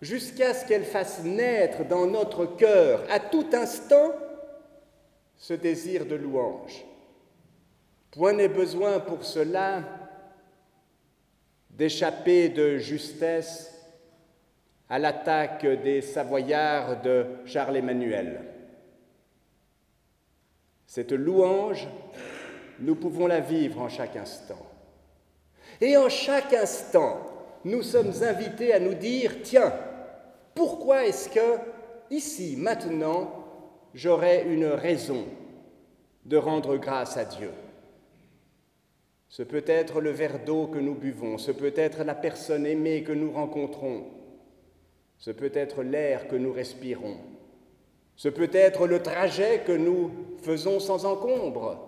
jusqu'à 0.00 0.54
ce 0.54 0.66
qu'elle 0.66 0.84
fasse 0.84 1.22
naître 1.22 1.84
dans 1.86 2.06
notre 2.06 2.46
cœur 2.46 3.04
à 3.10 3.20
tout 3.20 3.46
instant 3.52 4.14
ce 5.36 5.54
désir 5.54 6.06
de 6.06 6.14
louange. 6.14 6.84
Point 8.10 8.32
n'est 8.32 8.48
besoin 8.48 8.98
pour 8.98 9.24
cela 9.24 9.84
d'échapper 11.70 12.48
de 12.48 12.78
justesse 12.78 13.74
à 14.88 14.98
l'attaque 14.98 15.64
des 15.64 16.00
Savoyards 16.00 17.02
de 17.02 17.26
Charles 17.44 17.76
Emmanuel. 17.76 18.40
Cette 20.86 21.12
louange, 21.12 21.86
nous 22.80 22.96
pouvons 22.96 23.28
la 23.28 23.40
vivre 23.40 23.80
en 23.80 23.88
chaque 23.88 24.16
instant. 24.16 24.69
Et 25.80 25.96
en 25.96 26.08
chaque 26.08 26.52
instant, 26.52 27.18
nous 27.64 27.82
sommes 27.82 28.12
invités 28.22 28.72
à 28.72 28.80
nous 28.80 28.94
dire, 28.94 29.42
tiens, 29.42 29.72
pourquoi 30.54 31.06
est-ce 31.06 31.28
que, 31.28 31.58
ici, 32.10 32.56
maintenant, 32.58 33.30
j'aurais 33.94 34.44
une 34.44 34.66
raison 34.66 35.24
de 36.24 36.36
rendre 36.36 36.76
grâce 36.76 37.16
à 37.16 37.24
Dieu? 37.24 37.50
Ce 39.28 39.42
peut 39.42 39.64
être 39.66 40.00
le 40.00 40.10
verre 40.10 40.44
d'eau 40.44 40.66
que 40.66 40.78
nous 40.78 40.94
buvons, 40.94 41.38
ce 41.38 41.52
peut 41.52 41.72
être 41.76 42.02
la 42.02 42.14
personne 42.14 42.66
aimée 42.66 43.04
que 43.04 43.12
nous 43.12 43.30
rencontrons, 43.30 44.04
ce 45.18 45.30
peut 45.30 45.52
être 45.54 45.82
l'air 45.82 46.26
que 46.26 46.36
nous 46.36 46.52
respirons, 46.52 47.16
ce 48.16 48.28
peut 48.28 48.50
être 48.52 48.86
le 48.86 49.02
trajet 49.02 49.62
que 49.64 49.72
nous 49.72 50.10
faisons 50.42 50.80
sans 50.80 51.06
encombre. 51.06 51.78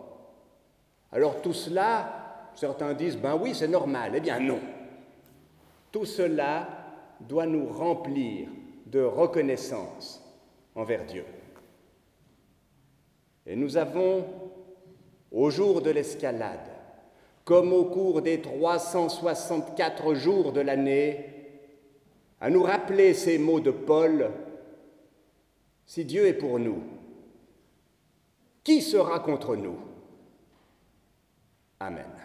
Alors 1.10 1.42
tout 1.42 1.52
cela, 1.52 2.21
certains 2.54 2.94
disent, 2.94 3.16
ben 3.16 3.38
oui, 3.40 3.54
c'est 3.54 3.68
normal. 3.68 4.12
Eh 4.14 4.20
bien 4.20 4.40
non. 4.40 4.60
Tout 5.90 6.04
cela 6.04 6.68
doit 7.20 7.46
nous 7.46 7.66
remplir 7.66 8.48
de 8.86 9.00
reconnaissance 9.00 10.22
envers 10.74 11.04
Dieu. 11.04 11.24
Et 13.46 13.56
nous 13.56 13.76
avons, 13.76 14.24
au 15.30 15.50
jour 15.50 15.82
de 15.82 15.90
l'escalade, 15.90 16.70
comme 17.44 17.72
au 17.72 17.84
cours 17.86 18.22
des 18.22 18.40
364 18.40 20.14
jours 20.14 20.52
de 20.52 20.60
l'année, 20.60 21.26
à 22.40 22.50
nous 22.50 22.62
rappeler 22.62 23.14
ces 23.14 23.38
mots 23.38 23.60
de 23.60 23.70
Paul, 23.70 24.30
si 25.86 26.04
Dieu 26.04 26.26
est 26.26 26.34
pour 26.34 26.58
nous, 26.58 26.82
qui 28.64 28.80
sera 28.80 29.20
contre 29.20 29.56
nous? 29.56 29.76
Amen. 31.80 32.21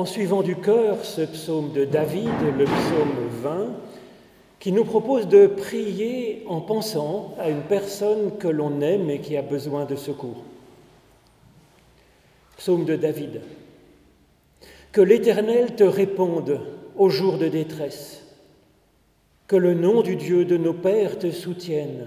En 0.00 0.06
suivant 0.06 0.42
du 0.42 0.56
cœur 0.56 1.04
ce 1.04 1.20
psaume 1.20 1.72
de 1.74 1.84
David, 1.84 2.30
le 2.56 2.64
psaume 2.64 3.28
20, 3.42 3.66
qui 4.58 4.72
nous 4.72 4.86
propose 4.86 5.28
de 5.28 5.46
prier 5.46 6.42
en 6.46 6.62
pensant 6.62 7.34
à 7.38 7.50
une 7.50 7.60
personne 7.60 8.38
que 8.38 8.48
l'on 8.48 8.80
aime 8.80 9.10
et 9.10 9.20
qui 9.20 9.36
a 9.36 9.42
besoin 9.42 9.84
de 9.84 9.96
secours. 9.96 10.42
Psaume 12.56 12.86
de 12.86 12.96
David. 12.96 13.42
Que 14.90 15.02
l'Éternel 15.02 15.76
te 15.76 15.84
réponde 15.84 16.62
au 16.96 17.10
jour 17.10 17.36
de 17.36 17.48
détresse, 17.48 18.22
que 19.48 19.56
le 19.56 19.74
nom 19.74 20.00
du 20.00 20.16
Dieu 20.16 20.46
de 20.46 20.56
nos 20.56 20.72
pères 20.72 21.18
te 21.18 21.30
soutienne, 21.30 22.06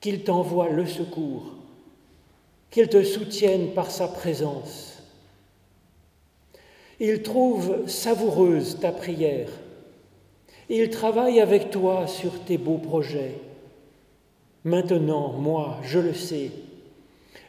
qu'il 0.00 0.24
t'envoie 0.24 0.70
le 0.70 0.86
secours, 0.86 1.52
qu'il 2.70 2.88
te 2.88 3.04
soutienne 3.04 3.74
par 3.74 3.90
sa 3.90 4.08
présence. 4.08 4.93
Il 7.06 7.20
trouve 7.20 7.86
savoureuse 7.86 8.78
ta 8.80 8.90
prière 8.90 9.50
il 10.70 10.88
travaille 10.88 11.40
avec 11.40 11.70
toi 11.70 12.06
sur 12.06 12.40
tes 12.40 12.56
beaux 12.56 12.78
projets. 12.78 13.34
Maintenant, 14.64 15.34
moi, 15.34 15.76
je 15.82 15.98
le 15.98 16.14
sais, 16.14 16.50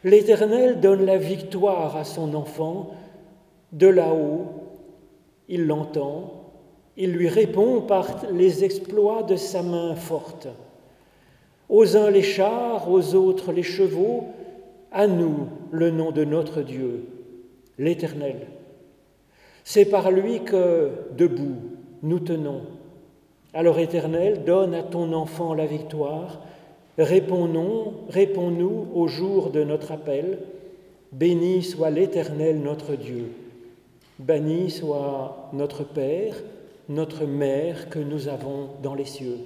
l'Éternel 0.04 0.80
donne 0.80 1.06
la 1.06 1.16
victoire 1.16 1.96
à 1.96 2.04
son 2.04 2.34
enfant. 2.34 2.90
De 3.72 3.86
là-haut, 3.86 4.48
il 5.48 5.66
l'entend, 5.66 6.52
il 6.98 7.12
lui 7.12 7.28
répond 7.28 7.80
par 7.80 8.26
les 8.30 8.64
exploits 8.64 9.22
de 9.22 9.36
sa 9.36 9.62
main 9.62 9.94
forte. 9.96 10.48
Aux 11.70 11.96
uns 11.96 12.10
les 12.10 12.22
chars, 12.22 12.90
aux 12.90 13.14
autres 13.14 13.52
les 13.52 13.62
chevaux, 13.62 14.24
à 14.92 15.06
nous 15.06 15.48
le 15.70 15.90
nom 15.90 16.12
de 16.12 16.24
notre 16.24 16.60
Dieu, 16.60 17.06
l'Éternel. 17.78 18.46
C'est 19.68 19.86
par 19.86 20.12
lui 20.12 20.44
que, 20.44 20.92
debout, 21.18 21.56
nous 22.04 22.20
tenons. 22.20 22.60
Alors 23.52 23.80
Éternel, 23.80 24.44
donne 24.44 24.74
à 24.74 24.84
ton 24.84 25.12
enfant 25.12 25.54
la 25.54 25.66
victoire. 25.66 26.40
Réponds-nous, 26.98 27.92
réponds-nous 28.08 28.86
au 28.94 29.08
jour 29.08 29.50
de 29.50 29.64
notre 29.64 29.90
appel. 29.90 30.38
Béni 31.10 31.64
soit 31.64 31.90
l'Éternel 31.90 32.60
notre 32.60 32.94
Dieu. 32.94 33.32
Béni 34.20 34.70
soit 34.70 35.50
notre 35.52 35.82
Père, 35.82 36.36
notre 36.88 37.24
Mère 37.24 37.90
que 37.90 37.98
nous 37.98 38.28
avons 38.28 38.68
dans 38.84 38.94
les 38.94 39.04
cieux. 39.04 39.38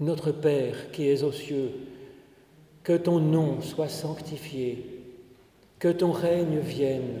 Notre 0.00 0.32
Père 0.32 0.90
qui 0.92 1.08
es 1.08 1.22
aux 1.22 1.32
cieux, 1.32 1.70
que 2.82 2.98
ton 2.98 3.20
nom 3.20 3.62
soit 3.62 3.88
sanctifié, 3.88 4.84
que 5.78 5.88
ton 5.88 6.12
règne 6.12 6.58
vienne, 6.58 7.20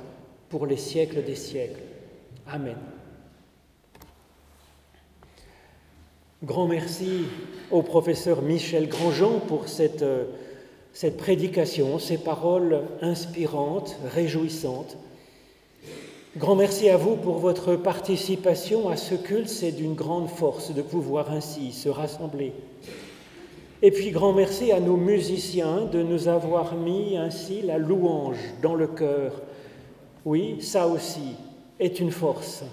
pour 0.51 0.65
les 0.65 0.77
siècles 0.77 1.23
des 1.23 1.35
siècles. 1.35 1.81
Amen. 2.45 2.75
Grand 6.43 6.67
merci 6.67 7.21
au 7.71 7.81
professeur 7.81 8.41
Michel 8.41 8.89
Grandjean 8.89 9.39
pour 9.47 9.69
cette, 9.69 10.01
euh, 10.01 10.25
cette 10.91 11.15
prédication, 11.15 11.99
ces 11.99 12.17
paroles 12.17 12.81
inspirantes, 13.01 13.97
réjouissantes. 14.13 14.97
Grand 16.35 16.55
merci 16.55 16.89
à 16.89 16.97
vous 16.97 17.15
pour 17.15 17.37
votre 17.37 17.77
participation 17.77 18.89
à 18.89 18.97
ce 18.97 19.15
culte. 19.15 19.47
C'est 19.47 19.71
d'une 19.71 19.95
grande 19.95 20.29
force 20.29 20.73
de 20.73 20.81
pouvoir 20.81 21.31
ainsi 21.31 21.71
se 21.71 21.87
rassembler. 21.87 22.51
Et 23.81 23.91
puis 23.91 24.11
grand 24.11 24.33
merci 24.33 24.73
à 24.73 24.81
nos 24.81 24.97
musiciens 24.97 25.85
de 25.85 26.03
nous 26.03 26.27
avoir 26.27 26.75
mis 26.75 27.17
ainsi 27.17 27.61
la 27.61 27.77
louange 27.77 28.37
dans 28.61 28.75
le 28.75 28.87
cœur. 28.87 29.41
Oui, 30.23 30.61
ça 30.61 30.87
aussi 30.87 31.35
est 31.79 31.99
une 31.99 32.11
force. 32.11 32.63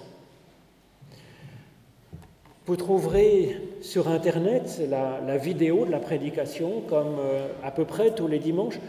Vous 2.67 2.75
trouverez 2.75 3.57
sur 3.81 4.07
Internet 4.07 4.79
la, 4.87 5.37
vidéo 5.37 5.83
de 5.83 5.89
la 5.89 5.97
prédication 5.97 6.81
comme 6.87 7.15
euh, 7.17 7.47
à 7.63 7.71
peu 7.71 7.85
près 7.85 8.13
tous 8.13 8.27
les 8.27 8.37
dimanches 8.37 8.79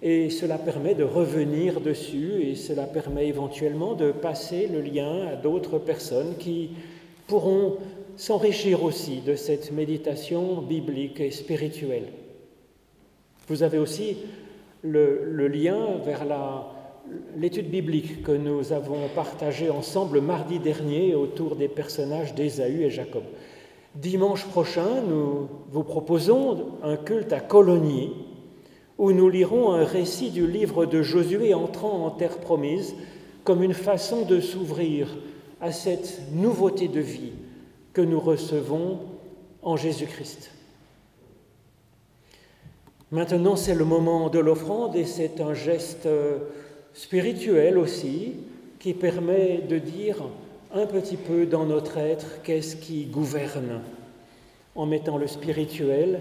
et 0.00 0.30
cela 0.30 0.58
permet 0.58 0.94
de 0.94 1.02
revenir 1.02 1.80
dessus 1.80 2.42
et 2.42 2.54
cela 2.54 2.84
permet 2.84 3.26
éventuellement 3.26 3.94
de 3.94 4.12
passer 4.12 4.68
le 4.68 4.80
lien 4.80 5.26
à 5.26 5.34
d'autres 5.34 5.80
personnes 5.80 6.36
qui 6.38 6.70
pourront 7.26 7.78
s'enrichir 8.16 8.84
aussi 8.84 9.22
de 9.22 9.34
cette 9.34 9.72
méditation 9.72 10.62
biblique 10.62 11.18
et 11.18 11.32
spirituelle. 11.32 12.12
Vous 13.48 13.64
avez 13.64 13.78
aussi 13.78 14.18
le 14.82 15.48
lien 15.48 15.96
vers 16.04 16.24
la, 16.24 16.73
l'étude 17.36 17.70
biblique 17.70 18.22
que 18.22 18.32
nous 18.32 18.72
avons 18.72 19.08
partagée 19.14 19.70
ensemble 19.70 20.20
mardi 20.20 20.58
dernier 20.58 21.14
autour 21.14 21.56
des 21.56 21.68
personnages 21.68 22.34
d'Ésaü 22.34 22.84
et 22.84 22.90
Jacob. 22.90 23.24
Dimanche 23.94 24.44
prochain, 24.46 25.02
nous 25.08 25.48
vous 25.70 25.84
proposons 25.84 26.66
un 26.82 26.96
culte 26.96 27.32
à 27.32 27.40
Colonie 27.40 28.12
où 28.98 29.12
nous 29.12 29.28
lirons 29.28 29.72
un 29.72 29.84
récit 29.84 30.30
du 30.30 30.46
livre 30.46 30.86
de 30.86 31.02
Josué 31.02 31.54
entrant 31.54 32.06
en 32.06 32.10
terre 32.10 32.38
promise 32.38 32.94
comme 33.44 33.62
une 33.62 33.74
façon 33.74 34.22
de 34.22 34.40
s'ouvrir 34.40 35.16
à 35.60 35.72
cette 35.72 36.20
nouveauté 36.32 36.88
de 36.88 37.00
vie 37.00 37.32
que 37.92 38.00
nous 38.00 38.20
recevons 38.20 39.00
en 39.62 39.76
Jésus-Christ. 39.76 40.50
Maintenant, 43.10 43.54
c'est 43.54 43.74
le 43.74 43.84
moment 43.84 44.28
de 44.28 44.40
l'offrande 44.40 44.96
et 44.96 45.04
c'est 45.04 45.40
un 45.40 45.54
geste 45.54 46.08
spirituel 46.94 47.76
aussi, 47.76 48.34
qui 48.78 48.94
permet 48.94 49.62
de 49.68 49.78
dire 49.78 50.22
un 50.72 50.86
petit 50.86 51.16
peu 51.16 51.46
dans 51.46 51.64
notre 51.64 51.98
être 51.98 52.42
qu'est-ce 52.42 52.76
qui 52.76 53.04
gouverne, 53.04 53.80
en 54.74 54.86
mettant 54.86 55.18
le 55.18 55.26
spirituel 55.26 56.20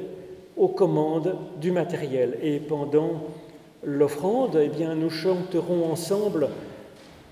aux 0.58 0.68
commandes 0.68 1.36
du 1.60 1.72
matériel. 1.72 2.38
Et 2.42 2.60
pendant 2.60 3.24
l'offrande, 3.84 4.60
eh 4.62 4.68
bien, 4.68 4.96
nous 4.96 5.10
chanterons 5.10 5.92
ensemble 5.92 6.50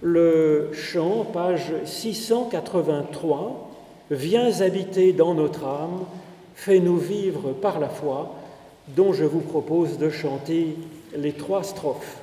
le 0.02 0.70
chant, 0.74 1.26
page 1.26 1.74
683, 1.86 3.68
Viens 4.12 4.60
habiter 4.60 5.14
dans 5.14 5.34
notre 5.34 5.64
âme, 5.64 6.04
fais-nous 6.54 6.98
vivre 6.98 7.54
par 7.54 7.80
la 7.80 7.88
foi, 7.88 8.36
dont 8.90 9.14
je 9.14 9.24
vous 9.24 9.40
propose 9.40 9.98
de 9.98 10.10
chanter 10.10 10.76
les 11.16 11.32
trois 11.32 11.64
strophes. 11.64 12.18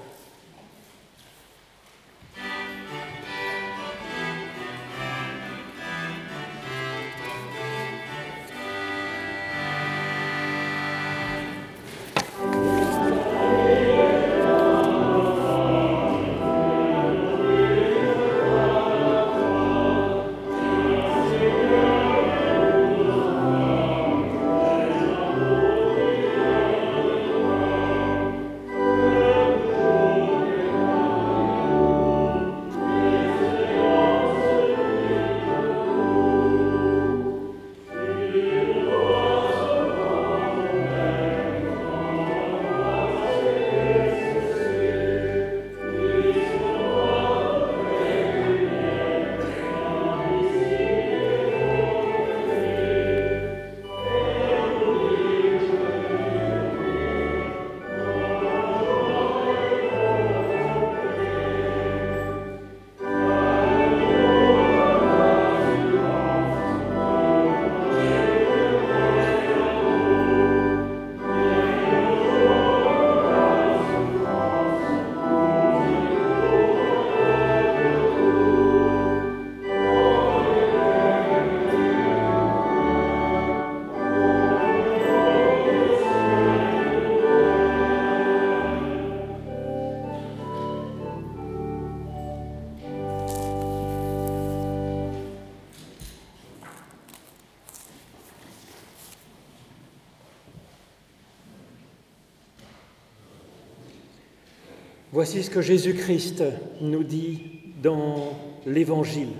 Voici 105.11 105.43
ce 105.43 105.49
que 105.49 105.63
Jésus-Christ 105.63 106.45
nous 106.83 107.03
dit 107.03 107.41
dans 107.83 108.35
l'Évangile. 108.67 109.33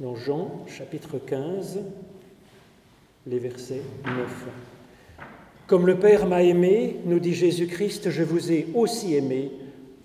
Dans 0.00 0.16
Jean 0.16 0.66
chapitre 0.66 1.16
15, 1.16 1.80
les 3.26 3.38
versets 3.38 3.80
9. 4.04 4.16
Comme 5.66 5.86
le 5.86 5.98
Père 5.98 6.26
m'a 6.26 6.42
aimé, 6.42 6.96
nous 7.06 7.20
dit 7.20 7.34
Jésus-Christ, 7.34 8.10
je 8.10 8.22
vous 8.22 8.52
ai 8.52 8.66
aussi 8.74 9.14
aimé, 9.14 9.50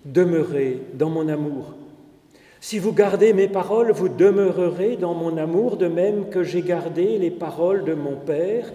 demeurez 0.06 0.80
dans 0.94 1.10
mon 1.10 1.28
amour. 1.28 1.74
Si 2.62 2.78
vous 2.78 2.94
gardez 2.94 3.34
mes 3.34 3.48
paroles, 3.48 3.92
vous 3.92 4.08
demeurerez 4.08 4.96
dans 4.96 5.12
mon 5.12 5.36
amour, 5.36 5.76
de 5.76 5.86
même 5.86 6.30
que 6.30 6.42
j'ai 6.44 6.62
gardé 6.62 7.18
les 7.18 7.30
paroles 7.30 7.84
de 7.84 7.92
mon 7.92 8.16
Père 8.16 8.72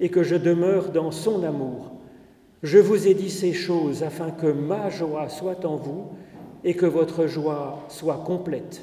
et 0.00 0.08
que 0.08 0.22
je 0.22 0.36
demeure 0.36 0.90
dans 0.90 1.10
son 1.10 1.42
amour. 1.42 1.92
Je 2.62 2.78
vous 2.78 3.06
ai 3.06 3.14
dit 3.14 3.30
ces 3.30 3.52
choses 3.52 4.02
afin 4.02 4.30
que 4.30 4.46
ma 4.46 4.90
joie 4.90 5.28
soit 5.28 5.64
en 5.64 5.76
vous 5.76 6.06
et 6.64 6.74
que 6.74 6.86
votre 6.86 7.26
joie 7.26 7.84
soit 7.88 8.22
complète. 8.26 8.82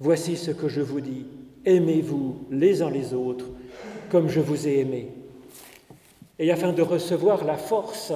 Voici 0.00 0.36
ce 0.36 0.50
que 0.50 0.68
je 0.68 0.80
vous 0.80 1.00
dis. 1.00 1.26
Aimez-vous 1.64 2.36
les 2.50 2.82
uns 2.82 2.90
les 2.90 3.14
autres 3.14 3.46
comme 4.10 4.28
je 4.28 4.40
vous 4.40 4.66
ai 4.66 4.80
aimé. 4.80 5.08
Et 6.38 6.50
afin 6.50 6.72
de 6.72 6.82
recevoir 6.82 7.44
la 7.44 7.56
force 7.56 8.12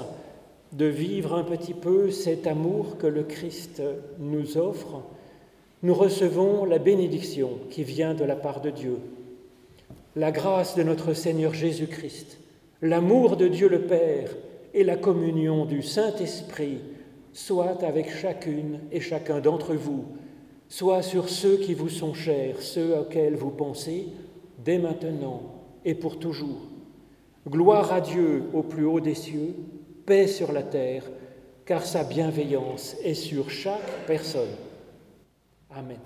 de 0.72 0.86
vivre 0.86 1.34
un 1.34 1.44
petit 1.44 1.74
peu 1.74 2.10
cet 2.10 2.46
amour 2.46 2.98
que 2.98 3.06
le 3.06 3.22
Christ 3.22 3.82
nous 4.18 4.56
offre, 4.56 5.02
nous 5.82 5.94
recevons 5.94 6.64
la 6.64 6.78
bénédiction 6.78 7.50
qui 7.70 7.84
vient 7.84 8.14
de 8.14 8.24
la 8.24 8.34
part 8.34 8.60
de 8.60 8.70
Dieu. 8.70 8.98
La 10.16 10.30
grâce 10.30 10.76
de 10.76 10.84
notre 10.84 11.12
Seigneur 11.12 11.54
Jésus-Christ, 11.54 12.38
l'amour 12.82 13.36
de 13.36 13.48
Dieu 13.48 13.68
le 13.68 13.82
Père 13.82 14.30
et 14.72 14.84
la 14.84 14.96
communion 14.96 15.64
du 15.64 15.82
Saint-Esprit 15.82 16.78
soient 17.32 17.84
avec 17.84 18.14
chacune 18.14 18.78
et 18.92 19.00
chacun 19.00 19.40
d'entre 19.40 19.74
vous, 19.74 20.04
soit 20.68 21.02
sur 21.02 21.28
ceux 21.28 21.56
qui 21.56 21.74
vous 21.74 21.88
sont 21.88 22.14
chers, 22.14 22.62
ceux 22.62 22.96
auxquels 22.96 23.34
vous 23.34 23.50
pensez, 23.50 24.06
dès 24.64 24.78
maintenant 24.78 25.42
et 25.84 25.94
pour 25.94 26.20
toujours. 26.20 26.68
Gloire 27.48 27.92
à 27.92 28.00
Dieu 28.00 28.44
au 28.52 28.62
plus 28.62 28.84
haut 28.84 29.00
des 29.00 29.16
cieux, 29.16 29.54
paix 30.06 30.28
sur 30.28 30.52
la 30.52 30.62
terre, 30.62 31.10
car 31.66 31.84
sa 31.84 32.04
bienveillance 32.04 32.96
est 33.02 33.14
sur 33.14 33.50
chaque 33.50 34.06
personne. 34.06 34.54
Amen. 35.70 35.98